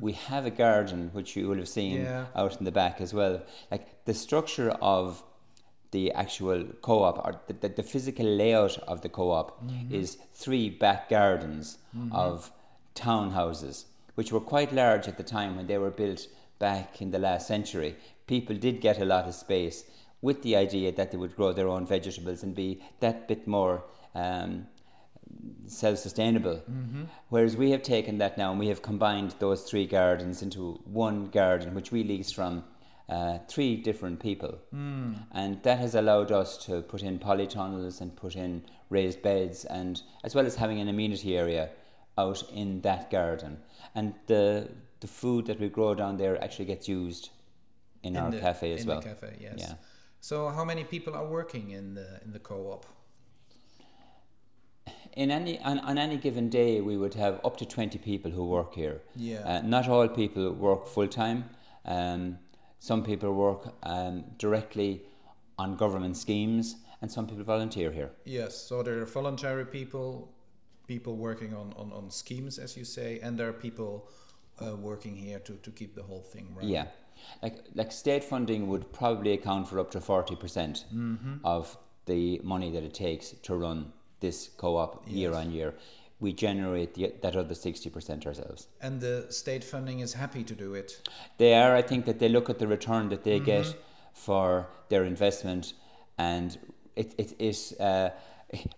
We 0.00 0.12
have 0.12 0.44
a 0.46 0.50
garden, 0.50 1.10
which 1.12 1.36
you 1.36 1.48
will 1.48 1.56
have 1.58 1.68
seen 1.68 1.98
Mm-hmm. 2.00 2.04
Yeah. 2.04 2.26
out 2.42 2.58
in 2.58 2.64
the 2.64 2.72
back 2.72 3.00
as 3.00 3.12
well. 3.14 3.42
Like 3.70 4.04
the 4.04 4.14
structure 4.14 4.70
of 4.82 5.22
the 5.92 6.12
actual 6.12 6.64
co-op 6.80 7.18
or 7.26 7.40
the, 7.48 7.54
the, 7.62 7.68
the 7.68 7.82
physical 7.82 8.26
layout 8.26 8.76
of 8.92 9.00
the 9.02 9.08
co-op 9.08 9.48
Mm-hmm. 9.64 9.94
is 9.94 10.18
three 10.32 10.70
back 10.70 11.08
gardens 11.08 11.78
of 12.12 12.50
townhouses 12.94 13.84
which 14.14 14.30
were 14.32 14.40
quite 14.40 14.72
large 14.72 15.08
at 15.08 15.16
the 15.16 15.22
time 15.22 15.56
when 15.56 15.66
they 15.66 15.78
were 15.78 15.90
built 15.90 16.26
back 16.58 17.00
in 17.02 17.10
the 17.10 17.18
last 17.18 17.46
century 17.46 17.96
people 18.26 18.54
did 18.56 18.80
get 18.80 18.98
a 19.00 19.04
lot 19.04 19.26
of 19.26 19.34
space 19.34 19.84
with 20.20 20.42
the 20.42 20.54
idea 20.56 20.92
that 20.92 21.10
they 21.10 21.16
would 21.18 21.34
grow 21.36 21.52
their 21.52 21.68
own 21.68 21.84
vegetables 21.86 22.42
and 22.42 22.54
be 22.54 22.80
that 23.00 23.26
bit 23.28 23.46
more 23.46 23.82
um, 24.14 24.66
self-sustainable. 25.66 26.62
Whereas 27.28 27.56
we 27.56 27.70
have 27.70 27.82
taken 27.82 28.18
that 28.18 28.38
now 28.38 28.50
and 28.50 28.60
we 28.60 28.68
have 28.68 28.82
combined 28.82 29.34
those 29.38 29.62
three 29.62 29.86
gardens 29.86 30.42
into 30.42 30.80
one 30.84 31.26
garden 31.28 31.74
which 31.74 31.90
we 31.92 32.04
lease 32.04 32.32
from 32.32 32.64
uh, 33.08 33.38
three 33.48 33.76
different 33.76 34.20
people. 34.20 34.58
And 35.32 35.62
that 35.62 35.78
has 35.78 35.94
allowed 35.94 36.32
us 36.32 36.56
to 36.66 36.82
put 36.82 37.02
in 37.02 37.18
polytunnels 37.18 38.00
and 38.00 38.14
put 38.14 38.36
in 38.36 38.64
raised 38.90 39.22
beds 39.22 39.64
and 39.64 40.02
as 40.24 40.34
well 40.34 40.46
as 40.46 40.54
having 40.56 40.80
an 40.80 40.88
amenity 40.88 41.36
area 41.36 41.70
out 42.18 42.42
in 42.52 42.80
that 42.82 43.10
garden. 43.10 43.58
And 43.94 44.14
the 44.26 44.68
the 45.00 45.08
food 45.08 45.46
that 45.46 45.58
we 45.58 45.68
grow 45.68 45.94
down 45.94 46.16
there 46.16 46.42
actually 46.42 46.66
gets 46.66 46.88
used 46.88 47.30
in, 48.04 48.16
our 48.16 48.30
the, 48.30 48.38
cafe 48.38 48.72
as 48.72 48.82
in 48.82 48.88
well. 48.88 49.00
the 49.00 49.08
cafe, 49.08 49.36
yes. 49.40 49.54
yeah. 49.58 49.74
So, 50.20 50.48
how 50.48 50.64
many 50.64 50.84
people 50.84 51.14
are 51.14 51.26
working 51.26 51.70
in 51.70 51.94
the 51.94 52.20
in 52.24 52.32
the 52.32 52.38
co-op? 52.38 52.86
In 55.16 55.30
any 55.30 55.58
on, 55.60 55.78
on 55.80 55.98
any 55.98 56.16
given 56.16 56.48
day 56.48 56.80
we 56.80 56.96
would 56.96 57.14
have 57.14 57.40
up 57.44 57.56
to 57.58 57.66
20 57.66 57.98
people 57.98 58.30
who 58.30 58.44
work 58.46 58.74
here 58.74 59.00
Yeah. 59.16 59.40
uh, 59.40 59.60
not 59.62 59.88
all 59.88 60.08
people 60.08 60.52
work 60.52 60.86
full 60.86 61.08
time 61.08 61.44
um, 61.84 62.38
some 62.78 63.02
people 63.04 63.32
work 63.32 63.72
um, 63.82 64.24
directly 64.38 65.02
on 65.58 65.76
government 65.76 66.16
schemes 66.16 66.76
and 67.00 67.10
some 67.10 67.26
people 67.26 67.44
volunteer 67.44 67.90
here 67.92 68.10
Yes. 68.24 68.56
So 68.56 68.82
there 68.82 69.00
are 69.00 69.06
voluntary 69.06 69.66
people, 69.66 70.30
people 70.86 71.16
working 71.16 71.52
on, 71.54 71.72
on, 71.76 71.92
on 71.92 72.10
schemes, 72.10 72.58
as 72.58 72.76
you 72.76 72.84
say, 72.84 73.18
and 73.22 73.36
there 73.38 73.48
are 73.48 73.52
people 73.52 74.08
uh, 74.60 74.76
working 74.76 75.16
here 75.16 75.40
to, 75.40 75.52
to 75.54 75.70
keep 75.70 75.94
the 75.94 76.02
whole 76.02 76.22
thing 76.22 76.46
running. 76.54 76.70
yeah 76.74 76.86
like 77.42 77.56
like 77.74 77.92
state 77.92 78.24
funding 78.24 78.66
would 78.68 78.90
probably 78.92 79.32
account 79.32 79.68
for 79.68 79.78
up 79.78 79.90
to 79.90 79.98
40% 80.00 80.84
of 81.44 81.76
the 82.06 82.40
money 82.42 82.70
that 82.70 82.82
it 82.82 82.94
takes 82.94 83.30
to 83.42 83.54
run 83.54 83.92
this 84.22 84.48
co-op 84.56 85.04
year 85.06 85.34
on 85.34 85.52
year 85.52 85.74
we 86.22 86.32
generate 86.32 86.94
the, 86.94 87.12
that 87.20 87.34
other 87.36 87.54
60% 87.54 88.26
ourselves 88.26 88.68
And 88.80 89.00
the 89.00 89.26
state 89.28 89.64
funding 89.64 90.00
is 90.00 90.14
happy 90.14 90.44
to 90.44 90.54
do 90.54 90.74
it. 90.74 91.08
They 91.36 91.54
are. 91.54 91.74
I 91.74 91.82
think 91.82 92.06
that 92.06 92.18
they 92.20 92.28
look 92.28 92.48
at 92.48 92.58
the 92.58 92.68
return 92.68 93.08
that 93.08 93.24
they 93.24 93.40
get 93.40 93.66
for 94.14 94.68
their 94.88 95.04
investment, 95.04 95.74
and 96.16 96.58
it 96.94 97.14
it 97.18 97.30
is 97.38 97.72
uh, 97.80 98.10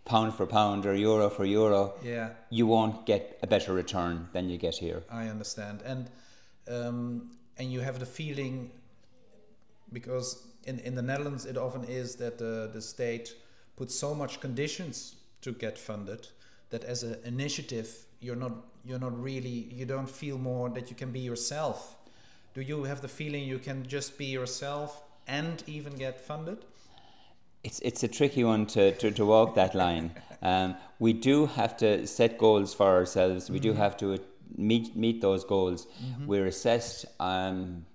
pound 0.04 0.34
for 0.34 0.46
pound 0.46 0.86
or 0.86 0.94
euro 0.94 1.28
for 1.28 1.44
euro. 1.44 1.94
Yeah. 2.02 2.30
You 2.50 2.66
won't 2.66 3.04
get 3.06 3.38
a 3.42 3.46
better 3.46 3.72
return 3.74 4.28
than 4.32 4.48
you 4.48 4.58
get 4.58 4.76
here. 4.76 5.02
I 5.10 5.28
understand, 5.28 5.82
and 5.82 6.10
um, 6.68 7.30
and 7.58 7.72
you 7.72 7.80
have 7.80 7.98
the 7.98 8.06
feeling 8.06 8.70
because 9.92 10.46
in 10.64 10.78
in 10.80 10.94
the 10.94 11.02
Netherlands 11.02 11.44
it 11.44 11.56
often 11.56 11.84
is 11.84 12.16
that 12.16 12.38
the 12.38 12.70
the 12.72 12.80
state 12.80 13.34
puts 13.76 13.94
so 13.94 14.14
much 14.14 14.40
conditions 14.40 15.16
to 15.44 15.52
get 15.52 15.78
funded 15.78 16.28
that 16.70 16.84
as 16.84 17.02
an 17.02 17.16
initiative 17.24 17.88
you're 18.20 18.36
not 18.36 18.52
you're 18.84 18.98
not 18.98 19.16
really 19.22 19.68
you 19.72 19.84
don't 19.84 20.10
feel 20.10 20.38
more 20.38 20.68
that 20.70 20.90
you 20.90 20.96
can 20.96 21.10
be 21.12 21.20
yourself. 21.20 21.96
Do 22.54 22.60
you 22.60 22.84
have 22.84 23.00
the 23.00 23.08
feeling 23.08 23.44
you 23.44 23.58
can 23.58 23.86
just 23.86 24.16
be 24.18 24.26
yourself 24.26 25.02
and 25.26 25.62
even 25.66 25.94
get 25.94 26.20
funded? 26.20 26.64
It's 27.62 27.80
it's 27.80 28.02
a 28.02 28.08
tricky 28.08 28.44
one 28.44 28.66
to, 28.66 28.92
to, 28.96 29.10
to 29.10 29.24
walk 29.26 29.54
that 29.54 29.74
line. 29.74 30.10
Um, 30.42 30.76
we 30.98 31.14
do 31.14 31.46
have 31.46 31.74
to 31.78 32.06
set 32.06 32.36
goals 32.36 32.74
for 32.74 32.86
ourselves. 32.86 33.48
We 33.48 33.60
do 33.60 33.72
have 33.72 33.96
to 33.96 34.18
meet 34.58 34.94
meet 34.94 35.22
those 35.22 35.42
goals. 35.42 35.86
We're 36.26 36.44
assessed 36.44 37.06
um, 37.18 37.86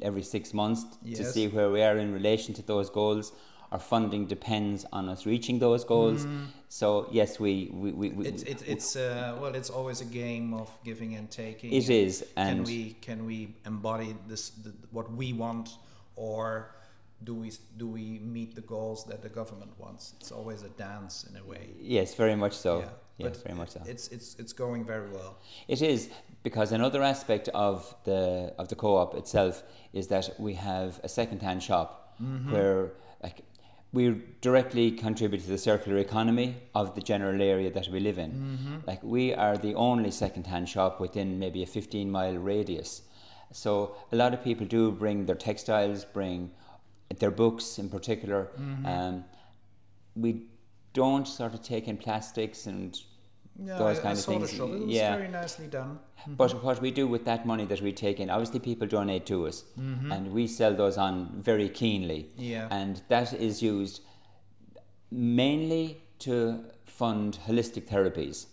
every 0.00 0.22
six 0.22 0.54
months 0.54 0.84
to 1.16 1.24
see 1.24 1.48
where 1.48 1.68
we 1.68 1.82
are 1.82 1.98
in 1.98 2.12
relation 2.12 2.54
to 2.54 2.62
those 2.62 2.90
goals. 2.90 3.32
Our 3.72 3.78
funding 3.78 4.26
depends 4.26 4.84
on 4.92 5.08
us 5.08 5.26
reaching 5.26 5.58
those 5.58 5.84
goals. 5.84 6.26
So 6.68 7.08
yes, 7.10 7.40
we 7.40 7.70
we, 7.72 7.92
we, 7.92 8.10
we 8.10 8.26
It's 8.26 8.42
it's 8.42 8.62
it's 8.62 8.96
uh, 8.96 9.36
well, 9.40 9.54
it's 9.54 9.70
always 9.70 10.00
a 10.00 10.04
game 10.04 10.54
of 10.54 10.68
giving 10.84 11.14
and 11.14 11.30
taking. 11.30 11.72
It 11.72 11.88
is, 11.90 12.24
can 12.36 12.48
and- 12.58 12.66
we 12.66 12.96
can 13.00 13.26
we 13.26 13.54
embody 13.66 14.16
this 14.28 14.50
the, 14.50 14.72
what 14.90 15.10
we 15.12 15.32
want, 15.32 15.70
or 16.16 16.70
do 17.24 17.34
we 17.34 17.52
do 17.76 17.86
we 17.88 18.18
meet 18.20 18.54
the 18.54 18.60
goals 18.62 19.04
that 19.06 19.22
the 19.22 19.28
government 19.28 19.72
wants? 19.78 20.14
It's 20.20 20.32
always 20.32 20.62
a 20.62 20.68
dance 20.70 21.24
in 21.28 21.36
a 21.36 21.44
way. 21.44 21.70
yes, 21.80 22.14
very 22.14 22.36
much 22.36 22.52
so. 22.52 22.78
yeah, 22.78 22.88
Yes, 23.18 23.38
but 23.38 23.42
very 23.44 23.56
much 23.58 23.70
so. 23.70 23.80
It's 23.86 24.08
it's 24.08 24.36
it's 24.38 24.52
going 24.52 24.84
very 24.84 25.08
well. 25.10 25.38
It 25.68 25.80
is 25.82 26.10
because 26.42 26.72
another 26.72 27.02
aspect 27.02 27.48
of 27.54 27.94
the 28.04 28.52
of 28.58 28.68
the 28.68 28.74
co-op 28.76 29.14
itself 29.14 29.62
is 29.92 30.06
that 30.08 30.30
we 30.38 30.54
have 30.54 31.00
a 31.02 31.08
second-hand 31.08 31.62
shop 31.62 32.14
where 32.50 32.92
like 33.22 33.38
we 33.92 34.20
directly 34.40 34.90
contribute 34.90 35.42
to 35.42 35.48
the 35.48 35.58
circular 35.58 35.98
economy 35.98 36.56
of 36.74 36.94
the 36.94 37.00
general 37.00 37.40
area 37.40 37.70
that 37.70 37.88
we 37.88 38.00
live 38.00 38.18
in. 38.18 38.82
Like 38.86 39.02
we 39.02 39.32
are 39.32 39.56
the 39.56 39.74
only 39.74 40.10
second-hand 40.10 40.68
shop 40.68 41.00
within 41.00 41.38
maybe 41.38 41.62
a 41.62 41.66
15-mile 41.66 42.36
radius. 42.36 43.02
So 43.52 43.96
a 44.12 44.16
lot 44.16 44.34
of 44.34 44.42
people 44.42 44.66
do 44.66 44.90
bring 44.90 45.26
their 45.26 45.36
textiles, 45.36 46.04
bring 46.04 46.50
their 47.18 47.30
books 47.30 47.78
in 47.78 47.88
particular. 47.88 48.50
Mm-hmm. 48.60 48.86
Um, 48.86 49.24
we 50.14 50.42
don't 50.92 51.26
sort 51.28 51.54
of 51.54 51.62
take 51.62 51.88
in 51.88 51.96
plastics 51.96 52.66
and 52.66 52.98
Yeah, 53.58 53.78
those 53.78 53.98
I, 53.98 54.02
kind 54.02 54.08
I 54.08 54.12
of 54.12 54.18
saw 54.18 54.38
the 54.38 54.46
things. 54.46 54.58
shop. 54.58 54.68
It 54.70 54.80
was 54.86 54.90
Yeah. 54.94 55.16
very 55.16 55.28
nicely 55.28 55.66
done. 55.66 55.98
But 56.26 56.62
what 56.62 56.80
we 56.82 56.90
do 56.90 57.06
with 57.06 57.24
that 57.24 57.46
money 57.46 57.64
that 57.66 57.80
we 57.80 57.92
take 57.92 58.20
in, 58.20 58.28
obviously 58.30 58.60
people 58.60 58.86
donate 58.86 59.24
to 59.26 59.46
us, 59.46 59.64
and 59.76 60.32
we 60.32 60.46
sell 60.46 60.74
those 60.74 60.98
on 60.98 61.40
very 61.42 61.68
keenly. 61.68 62.20
Mm-hmm. 62.24 62.42
Yeah. 62.42 62.68
And 62.70 63.00
that 63.08 63.32
is 63.32 63.62
used 63.62 64.00
mainly 65.10 66.00
to 66.20 66.64
fund 66.84 67.38
holistic 67.46 67.84
therapies 67.88 68.46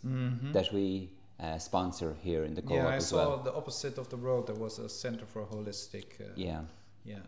that 0.54 0.72
we 0.74 1.10
uh, 1.40 1.58
sponsor 1.58 2.16
here 2.22 2.44
in 2.46 2.54
the 2.54 2.62
co-op 2.62 2.78
Mm-hmm. 2.78 2.88
yeah, 2.88 2.96
I 2.96 3.00
saw 3.00 3.18
well. 3.18 3.38
the 3.44 3.54
opposite 3.54 3.98
of 3.98 4.08
the 4.10 4.18
road. 4.18 4.48
There 4.48 4.56
was 4.56 4.80
a 4.80 4.88
center 4.88 5.26
for 5.26 5.44
holistic. 5.46 6.06
Uh, 6.22 6.26
Yeah. 6.36 6.62
yeah. 7.06 7.20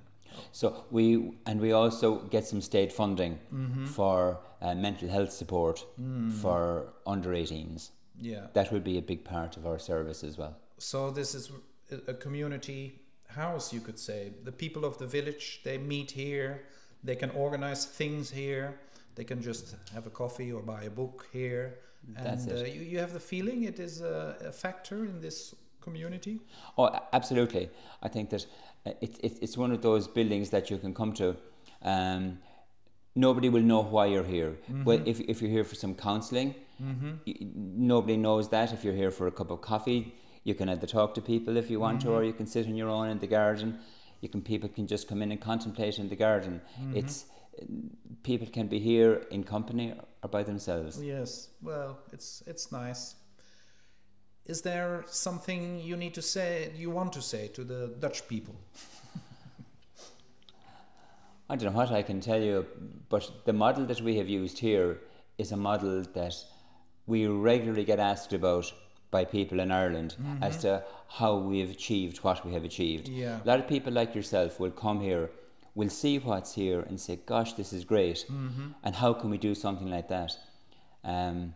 So 0.51 0.85
we 0.91 1.31
and 1.45 1.59
we 1.61 1.71
also 1.73 2.19
get 2.31 2.45
some 2.47 2.61
state 2.61 2.91
funding 2.91 3.39
Mm-hmm. 3.53 3.85
for 3.85 4.39
uh, 4.61 4.75
mental 4.75 5.09
health 5.09 5.31
support 5.31 5.85
Mm. 5.99 6.31
for 6.31 6.93
under 7.05 7.29
18s. 7.31 7.91
Yeah. 8.21 8.47
That 8.53 8.71
would 8.71 8.83
be 8.83 8.97
a 8.97 9.01
big 9.01 9.23
part 9.23 9.57
of 9.57 9.65
our 9.65 9.79
service 9.79 10.23
as 10.27 10.37
well. 10.37 10.55
So 10.77 11.11
this 11.11 11.35
is 11.35 11.51
a- 12.07 12.13
community 12.13 12.99
house, 13.27 13.73
you 13.73 13.81
could 13.81 13.99
say. 13.99 14.31
The 14.43 14.51
people 14.51 14.85
of 14.85 14.97
the 14.97 15.07
village 15.07 15.61
they 15.63 15.77
meet 15.77 16.11
here. 16.11 16.63
They 17.03 17.15
can 17.15 17.29
organize 17.31 17.85
things 17.85 18.31
here. 18.31 18.79
They 19.15 19.23
can 19.25 19.41
just 19.41 19.75
have 19.93 20.07
a 20.07 20.09
coffee 20.09 20.51
or 20.51 20.61
buy 20.61 20.83
a 20.83 20.89
book 20.89 21.27
here. 21.33 21.79
That's 22.23 22.45
and 22.45 22.51
it. 22.57 22.61
Uh, 22.61 22.73
you, 22.73 22.81
you 22.81 22.99
have 22.99 23.13
the 23.13 23.19
feeling 23.19 23.63
it 23.63 23.79
is 23.79 24.01
a, 24.01 24.35
a 24.47 24.51
factor 24.51 25.05
in 25.05 25.21
this 25.21 25.55
community. 25.89 26.35
Oh, 26.77 26.87
absolutely. 27.19 27.65
I 28.07 28.09
think 28.15 28.25
that 28.33 28.43
uh, 28.85 28.91
it, 29.05 29.11
it, 29.27 29.33
it's 29.43 29.57
one 29.63 29.71
of 29.75 29.81
those 29.87 30.03
buildings 30.17 30.47
that 30.55 30.69
you 30.71 30.77
can 30.83 30.93
come 30.93 31.11
to. 31.21 31.27
Um, 31.93 32.23
nobody 33.27 33.49
will 33.55 33.61
know 33.71 33.81
why 33.95 34.05
you're 34.13 34.29
here. 34.37 34.51
Well, 34.87 35.01
if, 35.11 35.17
if 35.31 35.35
you're 35.41 35.51
here 35.57 35.63
for 35.71 35.75
some 35.83 35.93
counseling, 36.07 36.49
y- 37.27 37.35
nobody 37.93 38.17
knows 38.17 38.49
that. 38.55 38.67
If 38.73 38.83
you're 38.83 38.99
here 39.03 39.11
for 39.19 39.25
a 39.27 39.31
cup 39.39 39.49
of 39.51 39.59
coffee, 39.61 40.01
you 40.43 40.53
can 40.59 40.67
either 40.69 40.87
talk 40.87 41.13
to 41.15 41.21
people 41.21 41.57
if 41.57 41.69
you 41.71 41.79
want 41.79 42.01
to, 42.01 42.09
or 42.15 42.23
you 42.29 42.33
can 42.39 42.47
sit 42.47 42.67
on 42.67 42.75
your 42.81 42.89
own 42.97 43.07
in 43.13 43.19
the 43.19 43.27
garden. 43.41 43.69
You 44.21 44.29
can 44.33 44.41
people 44.41 44.69
can 44.77 44.85
just 44.87 45.07
come 45.09 45.21
in 45.23 45.31
and 45.31 45.39
contemplate 45.51 45.95
in 46.03 46.07
the 46.13 46.15
garden. 46.27 46.61
It's 46.99 47.25
people 48.23 48.47
can 48.57 48.67
be 48.67 48.79
here 48.79 49.11
in 49.31 49.43
company 49.43 49.93
or 50.23 50.29
by 50.29 50.43
themselves. 50.43 51.01
Yes. 51.01 51.49
Well, 51.61 51.91
it's 52.15 52.43
it's 52.51 52.71
nice. 52.71 53.15
Is 54.45 54.61
there 54.61 55.03
something 55.07 55.79
you 55.79 55.97
need 55.97 56.13
to 56.13 56.21
say? 56.21 56.71
You 56.75 56.91
want 56.91 57.13
to 57.13 57.21
say 57.21 57.47
to 57.49 57.63
the 57.63 57.93
Dutch 57.99 58.27
people? 58.27 58.55
I 61.49 61.55
don't 61.55 61.73
know 61.73 61.77
what 61.77 61.91
I 61.91 62.03
can 62.03 62.21
tell 62.21 62.41
you, 62.41 62.65
but 63.09 63.45
the 63.45 63.53
model 63.53 63.85
that 63.85 64.01
we 64.01 64.17
have 64.17 64.29
used 64.29 64.59
here 64.59 64.99
is 65.37 65.51
a 65.51 65.57
model 65.57 66.03
that 66.13 66.35
we 67.07 67.27
regularly 67.27 67.85
get 67.85 67.99
asked 67.99 68.33
about 68.33 68.71
by 69.11 69.25
people 69.25 69.59
in 69.59 69.71
Ireland 69.71 70.15
as 70.41 70.57
to 70.57 70.83
how 71.07 71.37
we 71.37 71.59
have 71.59 71.69
achieved 71.69 72.17
what 72.17 72.45
we 72.45 72.53
have 72.53 72.63
achieved. 72.63 73.07
Yeah. 73.07 73.39
A 73.43 73.47
lot 73.47 73.59
of 73.59 73.67
people 73.67 73.93
like 73.93 74.15
yourself 74.15 74.59
will 74.59 74.71
come 74.71 74.99
here, 74.99 75.29
will 75.75 75.89
see 75.89 76.19
what's 76.19 76.53
here 76.53 76.81
and 76.81 76.99
say, 76.99 77.19
gosh, 77.25 77.53
this 77.53 77.73
is 77.73 77.85
great. 77.85 78.25
And 78.83 78.95
how 78.95 79.13
can 79.13 79.29
we 79.29 79.37
do 79.37 79.55
something 79.55 79.89
like 79.89 80.07
that? 80.09 80.35
Um, 81.03 81.53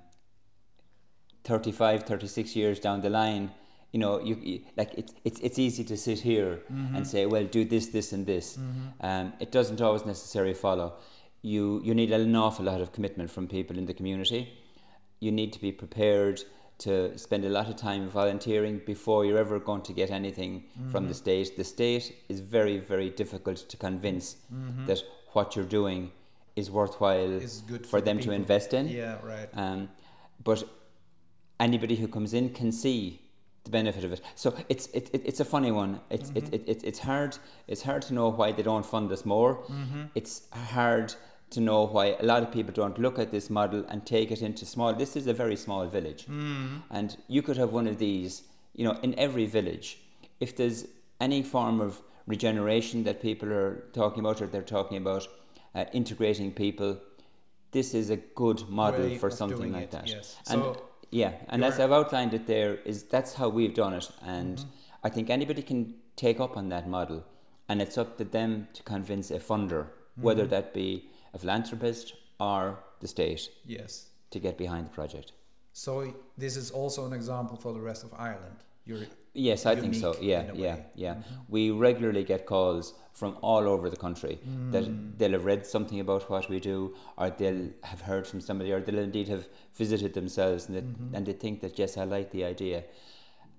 35, 1.43 2.03
36 2.03 2.55
years 2.55 2.79
down 2.79 3.01
the 3.01 3.09
line, 3.09 3.51
you 3.91 3.99
know, 3.99 4.19
you, 4.21 4.35
you 4.35 4.61
like 4.77 4.93
it's 4.95 5.13
it's 5.23 5.39
it's 5.39 5.57
easy 5.57 5.83
to 5.83 5.97
sit 5.97 6.19
here 6.19 6.59
and 6.95 7.07
say, 7.07 7.25
well, 7.25 7.43
do 7.43 7.65
this, 7.65 7.87
this, 7.87 8.13
and 8.13 8.25
this. 8.25 8.57
Um, 9.01 9.33
it 9.39 9.51
doesn't 9.51 9.81
always 9.81 10.05
necessarily 10.05 10.53
follow. 10.53 10.93
You 11.41 11.81
you 11.83 11.93
need 11.95 12.11
an 12.11 12.35
awful 12.35 12.65
lot 12.65 12.81
of 12.81 12.91
commitment 12.91 13.31
from 13.31 13.47
people 13.47 13.77
in 13.77 13.85
the 13.85 13.93
community. 13.93 14.53
You 15.19 15.31
need 15.31 15.51
to 15.53 15.61
be 15.61 15.71
prepared 15.71 16.41
to 16.79 17.17
spend 17.17 17.43
a 17.45 17.49
lot 17.49 17.67
of 17.67 17.75
time 17.75 18.09
volunteering 18.09 18.81
before 18.85 19.25
you're 19.25 19.37
ever 19.37 19.59
going 19.59 19.81
to 19.81 19.93
get 19.93 20.11
anything 20.11 20.63
from 20.91 21.07
the 21.07 21.13
state. 21.13 21.57
The 21.57 21.63
state 21.63 22.15
is 22.29 22.39
very 22.41 22.77
very 22.77 23.09
difficult 23.09 23.57
to 23.69 23.77
convince 23.77 24.35
that 24.85 25.01
what 25.33 25.55
you're 25.55 25.65
doing 25.65 26.11
is 26.55 26.69
worthwhile 26.69 27.31
Is 27.31 27.63
good 27.67 27.85
for 27.85 27.89
for 27.89 28.01
them 28.01 28.19
to 28.19 28.31
invest 28.31 28.73
in. 28.73 28.87
Yeah. 28.87 29.17
Right. 29.23 29.49
Um, 29.53 29.89
but 30.43 30.63
anybody 31.59 31.95
who 31.95 32.07
comes 32.07 32.33
in 32.33 32.49
can 32.49 32.71
see 32.71 33.21
the 33.63 33.71
benefit 33.71 34.03
of 34.03 34.11
it. 34.13 34.21
So 34.35 34.55
it's 34.69 34.87
it, 34.87 35.09
it, 35.13 35.21
it's 35.25 35.39
a 35.39 35.45
funny 35.45 35.71
one. 35.71 35.99
It's 36.09 36.29
it, 36.29 36.45
mm-hmm. 36.45 36.53
it, 36.55 36.63
it, 36.67 36.83
it's 36.83 36.99
hard 36.99 37.37
it's 37.67 37.81
hard 37.81 38.01
to 38.03 38.13
know 38.13 38.29
why 38.29 38.51
they 38.51 38.63
don't 38.63 38.85
fund 38.85 39.11
us 39.11 39.25
more. 39.25 39.55
Mm-hmm. 39.63 40.03
It's 40.15 40.47
hard 40.51 41.13
to 41.51 41.59
know 41.59 41.85
why 41.85 42.15
a 42.19 42.23
lot 42.23 42.43
of 42.43 42.51
people 42.51 42.73
don't 42.73 42.97
look 42.99 43.17
at 43.17 43.31
this 43.31 43.49
model 43.49 43.83
and 43.89 44.05
take 44.05 44.31
it 44.31 44.41
into 44.41 44.65
small. 44.65 44.93
This 44.93 45.15
is 45.15 45.27
a 45.27 45.33
very 45.33 45.55
small 45.55 45.87
village, 45.87 46.23
mm-hmm. 46.23 46.77
and 46.91 47.17
you 47.27 47.41
could 47.41 47.57
have 47.57 47.71
one 47.71 47.87
of 47.87 47.97
these. 47.97 48.43
You 48.75 48.85
know, 48.85 48.97
in 49.01 49.17
every 49.19 49.45
village, 49.45 49.97
if 50.39 50.55
there's 50.55 50.85
any 51.19 51.43
form 51.43 51.81
of 51.81 52.01
regeneration 52.27 53.03
that 53.03 53.21
people 53.21 53.51
are 53.51 53.83
talking 53.93 54.19
about, 54.21 54.41
or 54.41 54.47
they're 54.47 54.61
talking 54.61 54.97
about 54.97 55.27
uh, 55.75 55.85
integrating 55.91 56.51
people, 56.53 56.97
this 57.71 57.93
is 57.93 58.09
a 58.09 58.17
good 58.17 58.69
model 58.69 59.01
Way 59.01 59.17
for 59.17 59.29
something 59.29 59.73
like 59.73 59.85
it, 59.85 59.91
that. 59.91 60.07
yes. 60.07 60.37
And 60.49 60.61
So 60.61 60.88
yeah, 61.11 61.33
and 61.49 61.63
as 61.63 61.79
I've 61.79 61.91
outlined 61.91 62.33
it 62.33 62.45
there, 62.47 62.75
is 62.85 63.03
that's 63.03 63.33
how 63.33 63.49
we've 63.49 63.73
done 63.73 63.93
it, 63.93 64.09
and 64.21 64.57
Mm-hmm. 64.57 64.69
I 65.03 65.09
think 65.09 65.29
anybody 65.29 65.61
can 65.61 65.95
take 66.15 66.39
up 66.39 66.57
on 66.57 66.69
that 66.69 66.87
model, 66.89 67.23
and 67.69 67.81
it's 67.81 67.97
up 67.97 68.17
to 68.17 68.25
them 68.25 68.67
to 68.73 68.83
convince 68.83 69.31
a 69.31 69.39
funder, 69.39 69.87
whether 70.15 70.43
Mm-hmm. 70.43 70.51
that 70.51 70.73
be 70.73 71.09
a 71.33 71.39
philanthropist 71.39 72.13
or 72.39 72.79
the 72.99 73.07
state, 73.07 73.49
Yes. 73.65 74.07
to 74.31 74.39
get 74.39 74.57
behind 74.57 74.85
the 74.87 74.91
project. 74.91 75.31
So 75.73 76.13
this 76.37 76.57
is 76.57 76.71
also 76.71 77.05
an 77.05 77.13
example 77.13 77.55
for 77.57 77.71
the 77.73 77.79
rest 77.79 78.03
of 78.03 78.13
Ireland. 78.13 78.57
You're 78.85 79.05
Yes, 79.47 79.65
I 79.65 79.75
think 79.81 79.93
so. 79.95 80.09
unique 80.13 80.29
Yeah, 80.31 80.43
yeah. 80.65 80.75
Mm-hmm. 80.75 81.03
yeah. 81.05 81.15
We 81.55 81.71
regularly 81.71 82.23
get 82.23 82.45
calls 82.45 82.93
from 83.19 83.31
all 83.41 83.65
over 83.73 83.89
the 83.89 83.97
country 84.07 84.35
that 84.73 84.83
Mm. 84.85 85.17
they'll 85.17 85.31
have 85.37 85.45
read 85.45 85.65
something 85.65 85.99
about 85.99 86.29
what 86.29 86.49
we 86.49 86.59
do, 86.59 86.77
or 87.17 87.29
they'll 87.39 87.69
have 87.91 88.01
heard 88.09 88.25
from 88.27 88.39
somebody, 88.41 88.71
or 88.73 88.79
they'll 88.81 89.03
indeed 89.09 89.27
have 89.35 89.45
visited 89.83 90.11
themselves, 90.13 90.67
and 90.67 90.75
they, 90.75 90.81
Mm-hmm. 90.81 91.15
and 91.15 91.25
they 91.25 91.33
think 91.43 91.55
that 91.61 91.73
yes, 91.79 91.97
I 91.97 92.05
like 92.17 92.29
the 92.31 92.43
idea. 92.53 92.83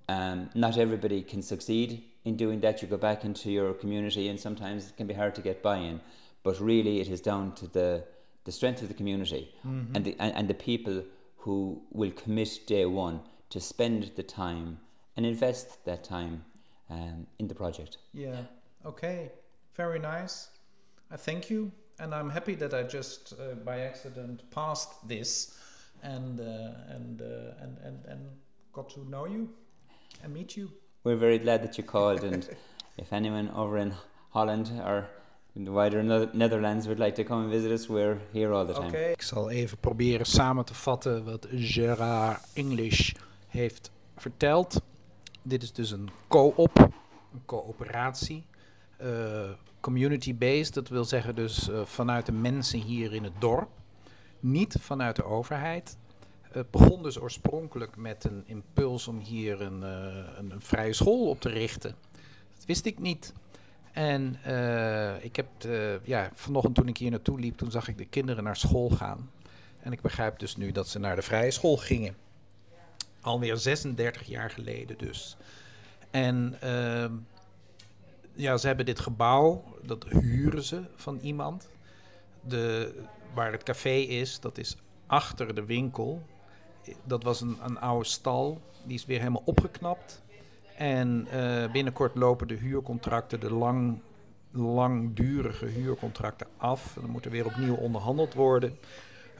Um, 0.09 0.51
not 0.55 0.77
everybody 0.77 1.23
can 1.23 1.43
succeed 1.43 2.03
in 2.25 2.37
doing 2.37 2.61
that. 2.61 2.83
You 2.83 2.88
go 2.88 2.97
back 2.97 3.25
into 3.25 3.51
your 3.51 3.73
community, 3.75 4.29
and 4.29 4.38
sometimes 4.40 4.88
it 4.88 4.97
can 4.97 5.07
be 5.07 5.14
hard 5.14 5.35
to 5.37 5.43
get 5.43 5.62
buy-in. 5.62 6.01
But 6.43 6.59
really, 6.61 7.01
it 7.01 7.09
is 7.09 7.21
down 7.21 7.55
to 7.61 7.66
the 7.79 8.05
the 8.45 8.53
strength 8.53 8.81
of 8.83 8.88
the 8.88 8.95
community 9.03 9.43
Mm-hmm. 9.66 9.95
and 9.97 10.05
the 10.07 10.16
and, 10.19 10.33
and 10.38 10.49
the 10.49 10.55
people 10.71 10.97
who 11.45 11.57
will 11.99 12.12
commit 12.25 12.51
day 12.66 12.87
one 12.87 13.21
to 13.51 13.61
spend 13.61 14.01
the 14.16 14.23
time 14.23 14.79
and 15.16 15.27
invest 15.27 15.85
that 15.85 16.05
time 16.05 16.44
um, 16.90 17.27
in 17.38 17.49
the 17.49 17.55
project. 17.55 17.99
Yeah. 18.12 18.42
Okay. 18.85 19.31
Very 19.75 19.99
nice. 19.99 20.49
I 21.11 21.16
thank 21.16 21.51
you, 21.51 21.73
and 21.99 22.14
I'm 22.14 22.31
happy 22.31 22.55
that 22.57 22.73
I 22.75 22.83
just 22.83 23.33
uh, 23.33 23.55
by 23.64 23.81
accident 23.81 24.42
passed 24.51 25.09
this, 25.09 25.57
and 26.03 26.40
uh, 26.40 26.94
and, 26.94 27.23
uh, 27.23 27.62
and 27.62 27.79
and 27.85 28.05
and 28.07 28.20
got 28.73 28.90
to 28.90 29.09
know 29.09 29.27
you 29.27 29.49
and 30.23 30.33
meet 30.33 30.57
you. 30.57 30.70
We're 31.05 31.16
very 31.16 31.38
glad 31.38 31.62
that 31.62 31.79
you 31.79 31.85
called, 31.85 32.25
and 32.25 32.49
if 32.99 33.12
anyone 33.12 33.51
over 33.51 33.79
in 33.79 33.94
Holland 34.31 34.70
or 34.85 35.09
in 35.57 35.64
the 35.64 35.73
wider 35.73 36.03
Netherlands 36.03 36.87
would 36.87 36.99
like 37.01 37.14
to 37.16 37.25
come 37.25 37.42
and 37.42 37.51
visit 37.51 37.73
us, 37.73 37.88
we're 37.88 38.18
here 38.33 38.53
all 38.53 38.64
the 38.64 38.75
time. 38.75 38.88
Oké. 38.88 39.11
Ik 39.11 39.23
zal 39.23 39.51
even 39.51 39.79
proberen 39.79 40.27
samen 40.27 40.64
te 40.64 40.75
vatten 40.75 41.25
wat 41.25 41.46
Gerard 41.51 42.40
English 42.53 43.12
heeft 43.49 43.90
verteld. 44.16 44.81
Dit 45.42 45.62
is 45.62 45.72
dus 45.72 45.90
een 45.90 46.09
co-op, 46.29 46.79
een 47.33 47.42
coöperatie. 47.44 48.44
eh, 48.96 49.50
Community-based, 49.81 50.74
dat 50.74 50.88
wil 50.88 51.05
zeggen 51.05 51.35
dus 51.35 51.70
eh, 51.70 51.85
vanuit 51.85 52.26
de 52.26 52.33
mensen 52.33 52.79
hier 52.81 53.12
in 53.14 53.24
het 53.24 53.40
dorp. 53.40 53.68
Niet 54.40 54.76
vanuit 54.81 55.16
de 55.16 55.24
overheid. 55.24 55.96
Het 56.42 56.70
begon 56.70 57.03
dus 57.03 57.20
oorspronkelijk 57.20 57.96
met 57.96 58.24
een 58.24 58.42
impuls 58.46 59.09
om 59.09 59.18
hier 59.18 59.61
een, 59.61 59.83
eh, 59.83 60.38
een, 60.38 60.50
een 60.50 60.61
vrije 60.61 60.92
school 60.92 61.29
op 61.29 61.40
te 61.40 61.48
richten. 61.48 61.94
Dat 62.55 62.64
wist 62.66 62.87
ik 62.87 62.98
niet. 62.98 63.33
En 63.92 64.37
ik 65.20 65.37
heb, 65.37 65.46
ja, 66.03 66.31
vanochtend 66.35 66.74
toen 66.74 66.88
ik 66.88 66.96
hier 66.96 67.11
naartoe 67.11 67.40
liep, 67.40 67.57
toen 67.57 67.70
zag 67.70 67.88
ik 67.88 67.98
de 67.98 68.05
kinderen 68.05 68.44
naar 68.44 68.57
school 68.57 68.90
gaan. 68.90 69.31
En 69.81 69.92
ik 69.92 70.00
begrijp 70.00 70.38
dus 70.38 70.57
nu 70.57 70.72
dat 70.72 70.88
ze 70.88 70.98
naar 70.98 71.16
de 71.16 71.22
vrije 71.22 71.50
school 71.50 71.76
gingen. 71.76 72.16
Alweer 73.21 73.57
36 73.57 74.27
jaar 74.27 74.51
geleden 74.51 74.99
dus. 74.99 75.37
En 76.11 76.57
ehm, 76.61 77.13
ja, 78.33 78.57
ze 78.57 78.67
hebben 78.67 78.87
dit 78.87 79.01
gebouw, 79.01 79.65
dat 79.83 80.05
huren 80.09 80.63
ze 80.63 80.83
van 80.97 81.19
iemand. 81.19 81.69
De, 82.41 82.95
waar 83.35 83.53
het 83.53 83.63
café 83.63 83.95
is, 83.95 84.41
dat 84.41 84.59
is 84.59 84.77
achter 85.07 85.55
de 85.55 85.65
winkel. 85.65 86.23
Dat 87.05 87.23
was 87.23 87.41
een, 87.41 87.59
een 87.63 87.81
oude 87.81 88.05
stal, 88.05 88.61
die 88.85 88.95
is 88.95 89.07
weer 89.07 89.19
helemaal 89.19 89.43
opgeknapt. 89.45 90.23
En 90.77 91.27
eh, 91.31 91.73
binnenkort 91.73 92.15
lopen 92.15 92.49
de 92.49 92.55
huurcontracten, 92.55 93.41
de 93.41 93.53
lang, 93.53 94.01
langdurige 94.51 95.67
huurcontracten 95.67 96.47
af. 96.57 96.97
Dan 97.01 97.11
moet 97.11 97.25
er 97.25 97.31
weer 97.31 97.47
opnieuw 97.47 97.75
onderhandeld 97.75 98.35
worden. 98.35 98.79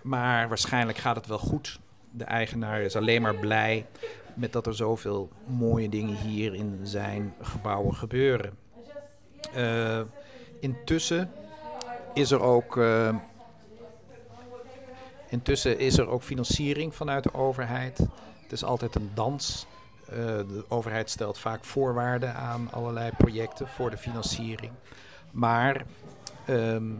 Maar 0.03 0.49
waarschijnlijk 0.49 0.99
gaat 0.99 1.17
het 1.17 1.27
wel 1.27 1.39
goed. 1.39 1.81
De 2.11 2.25
eigenaar 2.25 2.81
is 2.81 2.97
alleen 2.97 3.23
maar 3.23 3.35
blij 3.35 3.87
met 4.35 4.53
dat 4.53 4.67
er 4.67 4.75
zoveel 4.75 5.29
mooie 5.47 5.89
dingen 5.89 6.17
hier 6.17 6.55
in 6.55 6.79
zijn 6.83 7.35
gebouwen 7.41 7.95
gebeuren. 7.95 8.59
Eh, 9.55 10.01
intussen 10.61 11.31
is 12.15 12.31
er 12.31 12.41
ook. 12.41 12.77
eh, 12.77 13.17
intussen 15.29 15.79
is 15.79 15.99
er 15.99 16.09
ook 16.09 16.23
financiering 16.23 16.95
vanuit 16.95 17.23
de 17.23 17.35
overheid. 17.35 17.99
Het 18.43 18.53
is 18.53 18.65
altijd 18.65 18.95
een 18.95 19.11
dans. 19.15 19.67
Eh, 20.09 20.17
de 20.17 20.65
overheid 20.69 21.11
stelt 21.11 21.39
vaak 21.39 21.65
voorwaarden 21.65 22.35
aan 22.35 22.73
allerlei 22.73 23.11
projecten 23.19 23.69
voor 23.69 23.91
de 23.91 23.97
financiering. 23.97 24.73
Maar 25.31 25.85
ehm, 26.47 26.93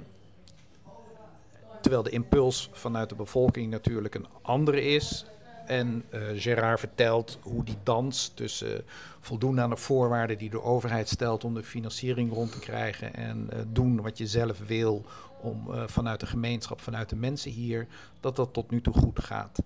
terwijl 1.81 2.03
de 2.03 2.11
impuls 2.11 2.71
vanuit 2.73 3.09
de 3.09 3.15
bevolking 3.15 3.71
natuurlijk 3.71 4.15
een 4.15 4.27
andere 4.43 4.83
is. 4.83 5.25
En 5.67 6.05
eh 6.11 6.21
Gerard 6.35 6.81
vertelt 6.81 7.39
hoe 7.43 7.65
die 7.65 7.77
dans 7.83 8.33
tussen 8.35 8.85
voldoen 9.21 9.61
aan 9.61 9.71
de 9.71 9.77
voorwaarden 9.77 10.39
die 10.39 10.51
de 10.51 10.63
overheid 10.63 11.09
stelt 11.09 11.45
om 11.45 11.55
de 11.55 11.63
financiering 11.63 12.33
rond 12.33 12.53
te 12.53 12.59
krijgen 12.59 13.15
en 13.15 13.47
eh, 13.51 13.59
doen 13.69 14.01
wat 14.01 14.19
je 14.19 14.27
zelf 14.27 14.59
wil 14.67 15.05
om 15.41 15.73
eh, 15.73 15.83
vanuit 15.87 16.21
de 16.21 16.27
gemeenschap, 16.27 16.81
vanuit 16.81 17.09
de 17.09 17.17
mensen 17.17 17.51
hier, 17.51 17.87
dat 18.21 18.37
dat 18.37 18.53
tot 18.53 18.71
nu 18.71 18.81
toe 18.81 18.95
goed 18.95 19.25
gaat. 19.25 19.63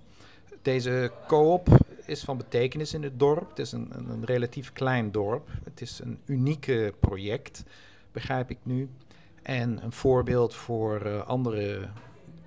Deze 0.62 1.12
co-op 1.26 1.68
is 2.06 2.24
van 2.24 2.36
betekenis 2.36 2.94
in 2.94 3.02
het 3.02 3.18
dorp. 3.18 3.48
Het 3.48 3.58
is 3.58 3.72
een, 3.72 3.88
een, 3.90 4.10
een 4.10 4.24
relatief 4.24 4.72
klein 4.72 5.10
dorp. 5.10 5.48
Het 5.64 5.80
is 5.80 6.00
een 6.02 6.18
unieke 6.24 6.94
project, 7.00 7.64
begrijp 8.12 8.50
ik 8.50 8.58
nu. 8.62 8.88
En 9.44 9.82
een 9.82 9.92
voorbeeld 9.92 10.54
voor 10.54 11.00
eh, 11.00 11.26
andere 11.26 11.88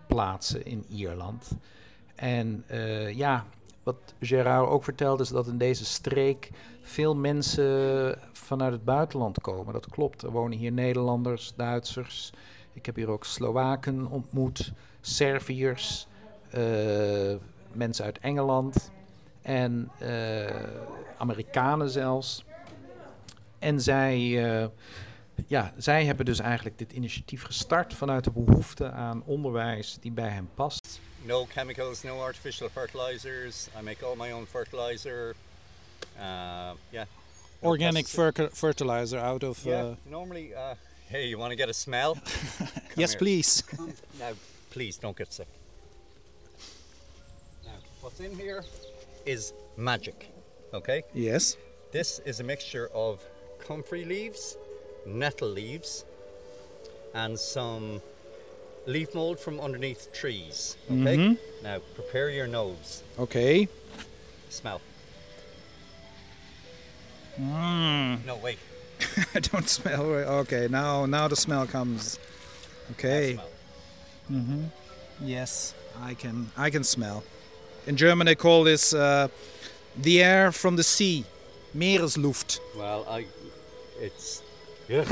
plaatsen 0.08 0.66
in 0.66 0.86
Ierland. 0.90 1.52
En 2.16 2.64
eh, 2.68 3.14
ja, 3.14 3.46
wat 3.84 3.96
Gerard 4.20 4.68
ook 4.68 4.84
vertelde 4.84 5.24
is 5.24 5.30
dat 5.30 5.48
in 5.48 5.58
deze 5.58 5.86
streek 5.86 6.52
veel 6.82 7.16
mensen 7.16 8.20
vanuit 8.34 8.72
het 8.72 8.86
buitenland 8.86 9.42
komen. 9.42 9.74
Dat 9.74 9.90
klopt. 9.90 10.22
Er 10.22 10.32
wonen 10.32 10.58
hier 10.58 10.72
Nederlanders, 10.72 11.54
Duitsers. 11.56 12.32
Ik 12.74 12.86
heb 12.86 12.96
hier 12.96 13.10
ook 13.10 13.26
Slowaken 13.26 14.08
ontmoet, 14.08 14.74
Serviërs, 15.02 16.08
eh, 16.50 17.36
mensen 17.72 18.06
uit 18.06 18.20
Engeland 18.20 18.92
en 19.42 19.92
Amerikanen 21.18 21.90
zelfs. 21.90 22.46
En 23.60 23.82
zij, 23.82 24.70
ja, 25.47 25.73
zij 25.78 26.06
hebben 26.06 26.26
dus 26.26 26.39
eigenlijk 26.39 26.78
dit 26.78 26.91
initiatief 26.91 27.43
gestart 27.43 27.93
vanuit 27.93 28.23
de 28.23 28.32
behoefte 28.32 28.91
aan 28.91 29.23
onderwijs 29.26 29.97
die 30.02 30.12
bij 30.12 30.30
hen 30.30 30.50
past. 30.56 31.00
No 31.21 31.45
chemicals, 31.45 32.04
no 32.04 32.21
artificial 32.21 32.69
fertilizers. 32.69 33.67
I 33.80 33.82
make 33.84 34.06
all 34.06 34.15
my 34.15 34.32
own 34.32 34.45
fertilizer. 34.45 35.36
Uh, 36.15 36.71
yeah. 36.89 37.06
No 37.62 37.69
Organic 37.69 38.08
fer- 38.08 38.50
fertilizer 38.54 39.19
out 39.19 39.43
of. 39.43 39.63
Yeah. 39.63 39.86
Uh, 39.86 39.95
Normally, 40.04 40.54
uh, 40.54 40.60
hey, 41.08 41.28
you 41.28 41.38
want 41.38 41.52
to 41.52 41.58
get 41.58 41.69
a 41.69 41.73
smell? 41.73 42.17
Yes, 42.95 43.10
here. 43.12 43.17
please. 43.19 43.63
Now, 44.19 44.32
please 44.69 45.00
don't 45.00 45.17
get 45.17 45.34
sick. 45.34 45.47
Now, 47.63 47.71
what's 48.02 48.19
in 48.19 48.36
here 48.36 48.63
is 49.26 49.54
magic. 49.76 50.30
Okay. 50.73 51.04
yes. 51.13 51.58
This 51.91 52.19
is 52.26 52.39
a 52.39 52.43
mixture 52.43 52.89
of 52.93 53.21
comfrey 53.67 54.06
leaves, 54.06 54.58
nettle 55.08 55.50
leaves, 55.50 56.06
and 57.13 57.39
some 57.39 58.02
leaf 58.86 59.13
mold 59.15 59.39
from 59.39 59.60
underneath 59.60 60.12
trees. 60.13 60.78
Okay. 60.91 61.17
Mhm. 61.17 61.38
Now 61.63 61.80
prepare 61.96 62.30
your 62.30 62.48
nose. 62.48 63.04
Okay. 63.17 63.67
Smell. 64.50 64.82
Mm. 67.39 68.26
No, 68.26 68.36
wait. 68.38 68.58
I 69.36 69.39
don't 69.39 69.70
smell. 69.70 70.02
Okay, 70.41 70.67
now 70.70 71.06
now 71.06 71.28
the 71.28 71.36
smell 71.36 71.67
comes. 71.67 72.20
Okay. 72.91 73.34
Smell. 73.34 73.50
hmm 74.28 74.63
Yes, 75.22 75.74
I 76.02 76.13
can 76.13 76.52
I 76.58 76.70
can 76.70 76.84
smell. 76.84 77.24
In 77.86 77.96
German 77.96 78.26
they 78.26 78.36
call 78.36 78.63
this 78.63 78.93
uh, 78.93 79.28
the 79.96 80.22
air 80.24 80.52
from 80.52 80.76
the 80.76 80.84
sea, 80.84 81.26
Meeresluft. 81.76 82.60
Well, 82.76 83.06
I. 83.10 83.26
It's. 84.00 84.41
Yeah. 84.89 85.06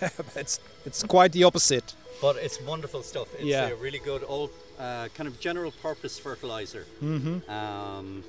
it's 0.36 0.60
it's 0.84 1.02
quite 1.02 1.32
the 1.32 1.44
opposite. 1.44 1.94
But 2.20 2.36
it's 2.36 2.60
wonderful 2.60 3.02
stuff. 3.02 3.28
It's 3.34 3.44
Yeah. 3.44 3.68
a 3.68 3.76
really 3.76 3.98
good 3.98 4.22
old 4.26 4.50
uh, 4.78 5.08
kind 5.16 5.28
of 5.28 5.38
general 5.40 5.72
purpose 5.82 6.18
fertilizer. 6.18 6.84
hmm 7.00 7.38
Um, 7.48 8.24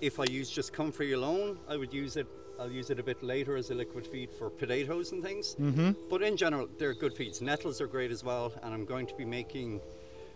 if 0.00 0.18
I 0.18 0.24
use 0.24 0.48
just 0.56 0.72
comfrey 0.72 1.12
alone, 1.12 1.58
I 1.68 1.76
would 1.76 1.92
use 1.92 2.16
it. 2.20 2.26
I'll 2.58 2.70
use 2.80 2.90
it 2.90 2.98
a 2.98 3.02
bit 3.02 3.22
later 3.22 3.56
as 3.56 3.70
a 3.70 3.74
liquid 3.74 4.06
feed 4.06 4.30
for 4.38 4.50
potatoes 4.50 5.12
and 5.12 5.22
things. 5.22 5.54
hmm 5.54 5.92
But 6.10 6.22
in 6.22 6.36
general, 6.36 6.68
they're 6.78 6.94
good 6.94 7.14
feeds. 7.14 7.40
Nettles 7.40 7.80
are 7.80 7.86
great 7.86 8.10
as 8.10 8.22
well, 8.24 8.52
and 8.62 8.74
I'm 8.74 8.84
going 8.84 9.06
to 9.06 9.14
be 9.14 9.24
making, 9.24 9.80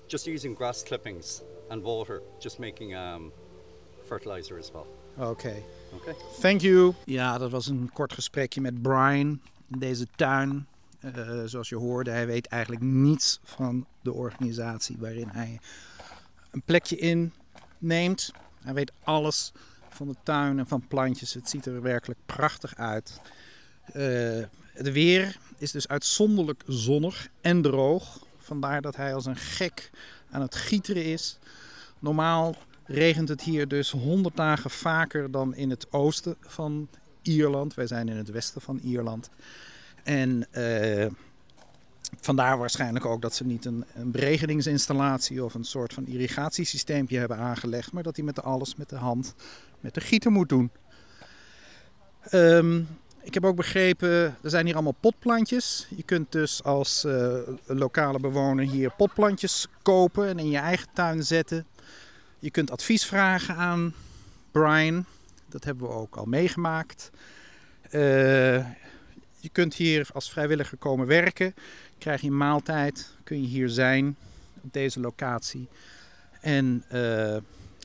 just 0.08 0.26
using 0.26 0.54
grass 0.54 0.82
clippings 0.82 1.42
and 1.70 1.82
water, 1.82 2.22
just 2.40 2.58
making 2.60 2.94
um, 2.94 3.32
fertilizer 4.08 4.58
as 4.58 4.72
well. 4.72 4.86
Okay. 5.18 5.62
Okay. 5.92 6.14
Thank 6.40 6.60
you. 6.60 6.94
Ja, 7.04 7.38
dat 7.38 7.50
was 7.50 7.66
een 7.66 7.90
kort 7.92 8.12
gesprekje 8.12 8.60
met 8.60 8.82
Brian 8.82 9.40
in 9.70 9.78
deze 9.78 10.06
tuin. 10.16 10.66
Eh, 11.00 11.42
zoals 11.44 11.68
je 11.68 11.76
hoorde, 11.76 12.10
hij 12.10 12.26
weet 12.26 12.46
eigenlijk 12.46 12.82
niets 12.82 13.40
van 13.42 13.86
de 14.02 14.12
organisatie 14.12 14.96
waarin 14.98 15.28
hij 15.28 15.60
een 16.50 16.62
plekje 16.62 16.96
inneemt. 16.96 18.32
Hij 18.62 18.74
weet 18.74 18.92
alles 19.04 19.52
van 19.88 20.08
de 20.08 20.16
tuin 20.22 20.58
en 20.58 20.66
van 20.66 20.86
plantjes. 20.88 21.34
Het 21.34 21.48
ziet 21.48 21.66
er 21.66 21.82
werkelijk 21.82 22.20
prachtig 22.26 22.74
uit. 22.74 23.20
Eh, 23.92 24.42
het 24.72 24.92
weer 24.92 25.36
is 25.58 25.70
dus 25.70 25.88
uitzonderlijk 25.88 26.62
zonnig 26.66 27.28
en 27.40 27.62
droog. 27.62 28.26
Vandaar 28.38 28.82
dat 28.82 28.96
hij 28.96 29.14
als 29.14 29.26
een 29.26 29.36
gek 29.36 29.90
aan 30.30 30.40
het 30.40 30.54
gieteren 30.54 31.04
is. 31.04 31.38
Normaal 31.98 32.56
regent 32.86 33.28
het 33.28 33.42
hier 33.42 33.68
dus 33.68 33.90
100 33.90 34.36
dagen 34.36 34.70
vaker 34.70 35.30
dan 35.30 35.54
in 35.54 35.70
het 35.70 35.92
oosten 35.92 36.36
van 36.40 36.88
Ierland. 37.22 37.74
Wij 37.74 37.86
zijn 37.86 38.08
in 38.08 38.16
het 38.16 38.30
westen 38.30 38.60
van 38.60 38.78
Ierland. 38.82 39.30
En 40.02 40.46
eh, 40.50 41.06
vandaar 42.20 42.58
waarschijnlijk 42.58 43.04
ook 43.04 43.22
dat 43.22 43.34
ze 43.34 43.44
niet 43.44 43.64
een, 43.64 43.84
een 43.94 44.10
beregeningsinstallatie 44.10 45.44
of 45.44 45.54
een 45.54 45.64
soort 45.64 45.92
van 45.92 46.06
irrigatiesysteempje 46.06 47.18
hebben 47.18 47.36
aangelegd, 47.36 47.92
maar 47.92 48.02
dat 48.02 48.16
hij 48.16 48.24
met 48.24 48.42
alles 48.42 48.76
met 48.76 48.88
de 48.88 48.96
hand 48.96 49.34
met 49.80 49.94
de 49.94 50.00
gieter 50.00 50.30
moet 50.30 50.48
doen. 50.48 50.70
Ehm, 52.20 52.80
ik 53.22 53.34
heb 53.34 53.44
ook 53.44 53.56
begrepen, 53.56 54.08
er 54.42 54.50
zijn 54.50 54.64
hier 54.64 54.74
allemaal 54.74 54.96
potplantjes. 55.00 55.86
Je 55.96 56.02
kunt 56.02 56.32
dus 56.32 56.62
als 56.62 57.04
eh, 57.04 57.36
lokale 57.66 58.20
bewoner 58.20 58.64
hier 58.64 58.90
potplantjes 58.90 59.66
kopen 59.82 60.28
en 60.28 60.38
in 60.38 60.50
je 60.50 60.58
eigen 60.58 60.88
tuin 60.92 61.24
zetten. 61.24 61.66
Je 62.44 62.50
kunt 62.50 62.70
advies 62.70 63.06
vragen 63.06 63.56
aan 63.56 63.94
Brian. 64.50 65.04
Dat 65.48 65.64
hebben 65.64 65.88
we 65.88 65.94
ook 65.94 66.16
al 66.16 66.24
meegemaakt. 66.24 67.10
Eh, 67.90 68.56
je 69.38 69.48
kunt 69.52 69.74
hier 69.74 70.08
als 70.12 70.30
vrijwilliger 70.30 70.78
komen 70.78 71.06
werken. 71.06 71.54
Krijg 71.98 72.20
je 72.20 72.30
maaltijd. 72.30 73.16
Kun 73.22 73.40
je 73.40 73.46
hier 73.46 73.68
zijn 73.68 74.16
op 74.60 74.72
deze 74.72 75.00
locatie. 75.00 75.68
En 76.40 76.84
eh, 76.88 77.36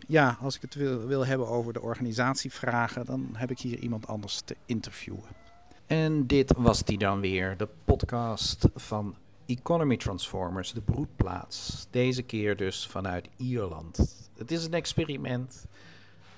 ja, 0.08 0.38
als 0.42 0.56
ik 0.56 0.62
het 0.62 0.76
wil, 0.76 1.08
wil 1.08 1.26
hebben 1.26 1.48
over 1.48 1.74
de 1.74 1.82
organisatievragen, 1.82 3.06
dan 3.06 3.30
heb 3.34 3.52
ik 3.52 3.60
hier 3.60 3.80
iemand 3.80 4.08
anders 4.08 4.42
te 4.46 4.56
interviewen. 4.66 5.30
En 5.86 6.28
dit 6.28 6.54
was 6.58 6.84
die 6.84 6.98
dan 6.98 7.20
weer, 7.20 7.58
de 7.58 7.68
podcast 7.86 8.68
van 8.76 9.16
Economy 9.46 9.98
Transformers, 9.98 10.74
de 10.74 10.82
broedplaats. 10.82 11.88
Deze 11.90 12.22
keer 12.22 12.58
dus 12.58 12.88
vanuit 12.88 13.30
Ierland. 13.38 14.28
Het 14.40 14.52
is 14.52 14.66
een 14.66 14.74
experiment. 14.74 15.66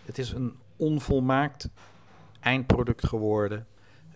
Het 0.05 0.17
is 0.17 0.31
een 0.31 0.55
onvolmaakt 0.75 1.69
eindproduct 2.39 3.07
geworden. 3.07 3.67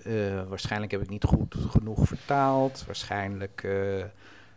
Eh, 0.03 0.47
waarschijnlijk 0.47 0.91
heb 0.91 1.01
ik 1.01 1.09
niet 1.09 1.23
goed 1.23 1.55
genoeg 1.55 2.07
vertaald. 2.07 2.85
Waarschijnlijk 2.85 3.63
eh, 3.63 4.03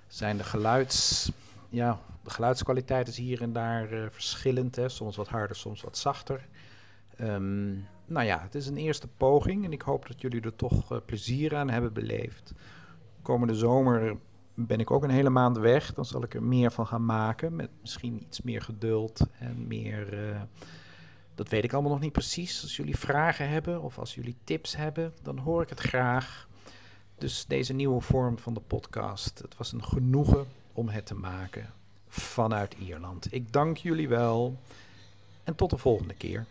zijn 0.07 0.37
de 0.37 0.45
geluids, 0.45 1.31
ja, 1.69 2.01
de 2.23 2.31
geluidskwaliteit 2.31 3.09
is 3.09 3.17
hier 3.17 3.43
en 3.43 3.53
daar 3.53 3.93
eh, 3.93 4.07
verschillend. 4.11 4.77
Hè? 4.77 4.89
Soms 4.89 5.17
wat 5.17 5.29
harder, 5.29 5.57
soms 5.57 5.83
wat 5.83 5.99
zachter. 5.99 6.47
Ehm, 7.17 7.73
nou 8.05 8.27
ja, 8.27 8.41
het 8.43 8.55
is 8.55 8.67
een 8.67 8.77
eerste 8.77 9.09
poging 9.17 9.65
en 9.65 9.73
ik 9.73 9.83
hoop 9.83 10.09
dat 10.09 10.21
jullie 10.21 10.41
er 10.43 10.57
toch 10.57 11.05
plezier 11.05 11.57
aan 11.57 11.71
hebben 11.71 11.93
beleefd. 11.93 12.53
Komende 13.23 13.55
zomer 13.55 14.17
ben 14.67 14.81
ik 14.81 14.91
ook 14.91 15.03
een 15.03 15.11
hele 15.11 15.31
maand 15.31 15.57
weg. 15.57 15.95
Dan 15.95 16.05
zal 16.05 16.23
ik 16.23 16.35
er 16.35 16.43
meer 16.43 16.71
van 16.71 16.87
gaan 16.87 17.05
maken. 17.05 17.57
Met 17.57 17.71
misschien 17.81 18.23
iets 18.23 18.43
meer 18.43 18.63
geduld 18.63 19.21
en 19.39 19.67
meer, 19.67 20.29
eh, 20.31 20.41
Dat 21.35 21.49
weet 21.49 21.65
ik 21.65 21.73
allemaal 21.73 21.91
nog 21.91 22.01
niet 22.01 22.13
precies. 22.13 22.63
Als 22.63 22.77
jullie 22.77 22.97
vragen 22.99 23.49
hebben 23.49 23.83
of 23.83 23.99
als 23.99 24.15
jullie 24.15 24.37
tips 24.45 24.77
hebben, 24.77 25.13
dan 25.23 25.39
hoor 25.39 25.63
ik 25.63 25.69
het 25.69 25.81
graag. 25.81 26.49
Dus 27.19 27.47
deze 27.47 27.73
nieuwe 27.73 28.01
vorm 28.01 28.39
van 28.39 28.55
de 28.55 28.61
podcast. 28.61 29.39
Het 29.39 29.57
was 29.57 29.73
een 29.73 29.85
genoegen 29.85 30.47
om 30.73 30.89
het 30.89 31.07
te 31.07 31.15
maken 31.15 31.73
vanuit 32.09 32.75
Ierland. 32.75 33.33
Ik 33.33 33.53
dank 33.53 33.77
jullie 33.77 34.09
wel 34.09 34.59
en 35.45 35.55
tot 35.55 35.71
de 35.71 35.79
volgende 35.79 36.15
keer. 36.15 36.47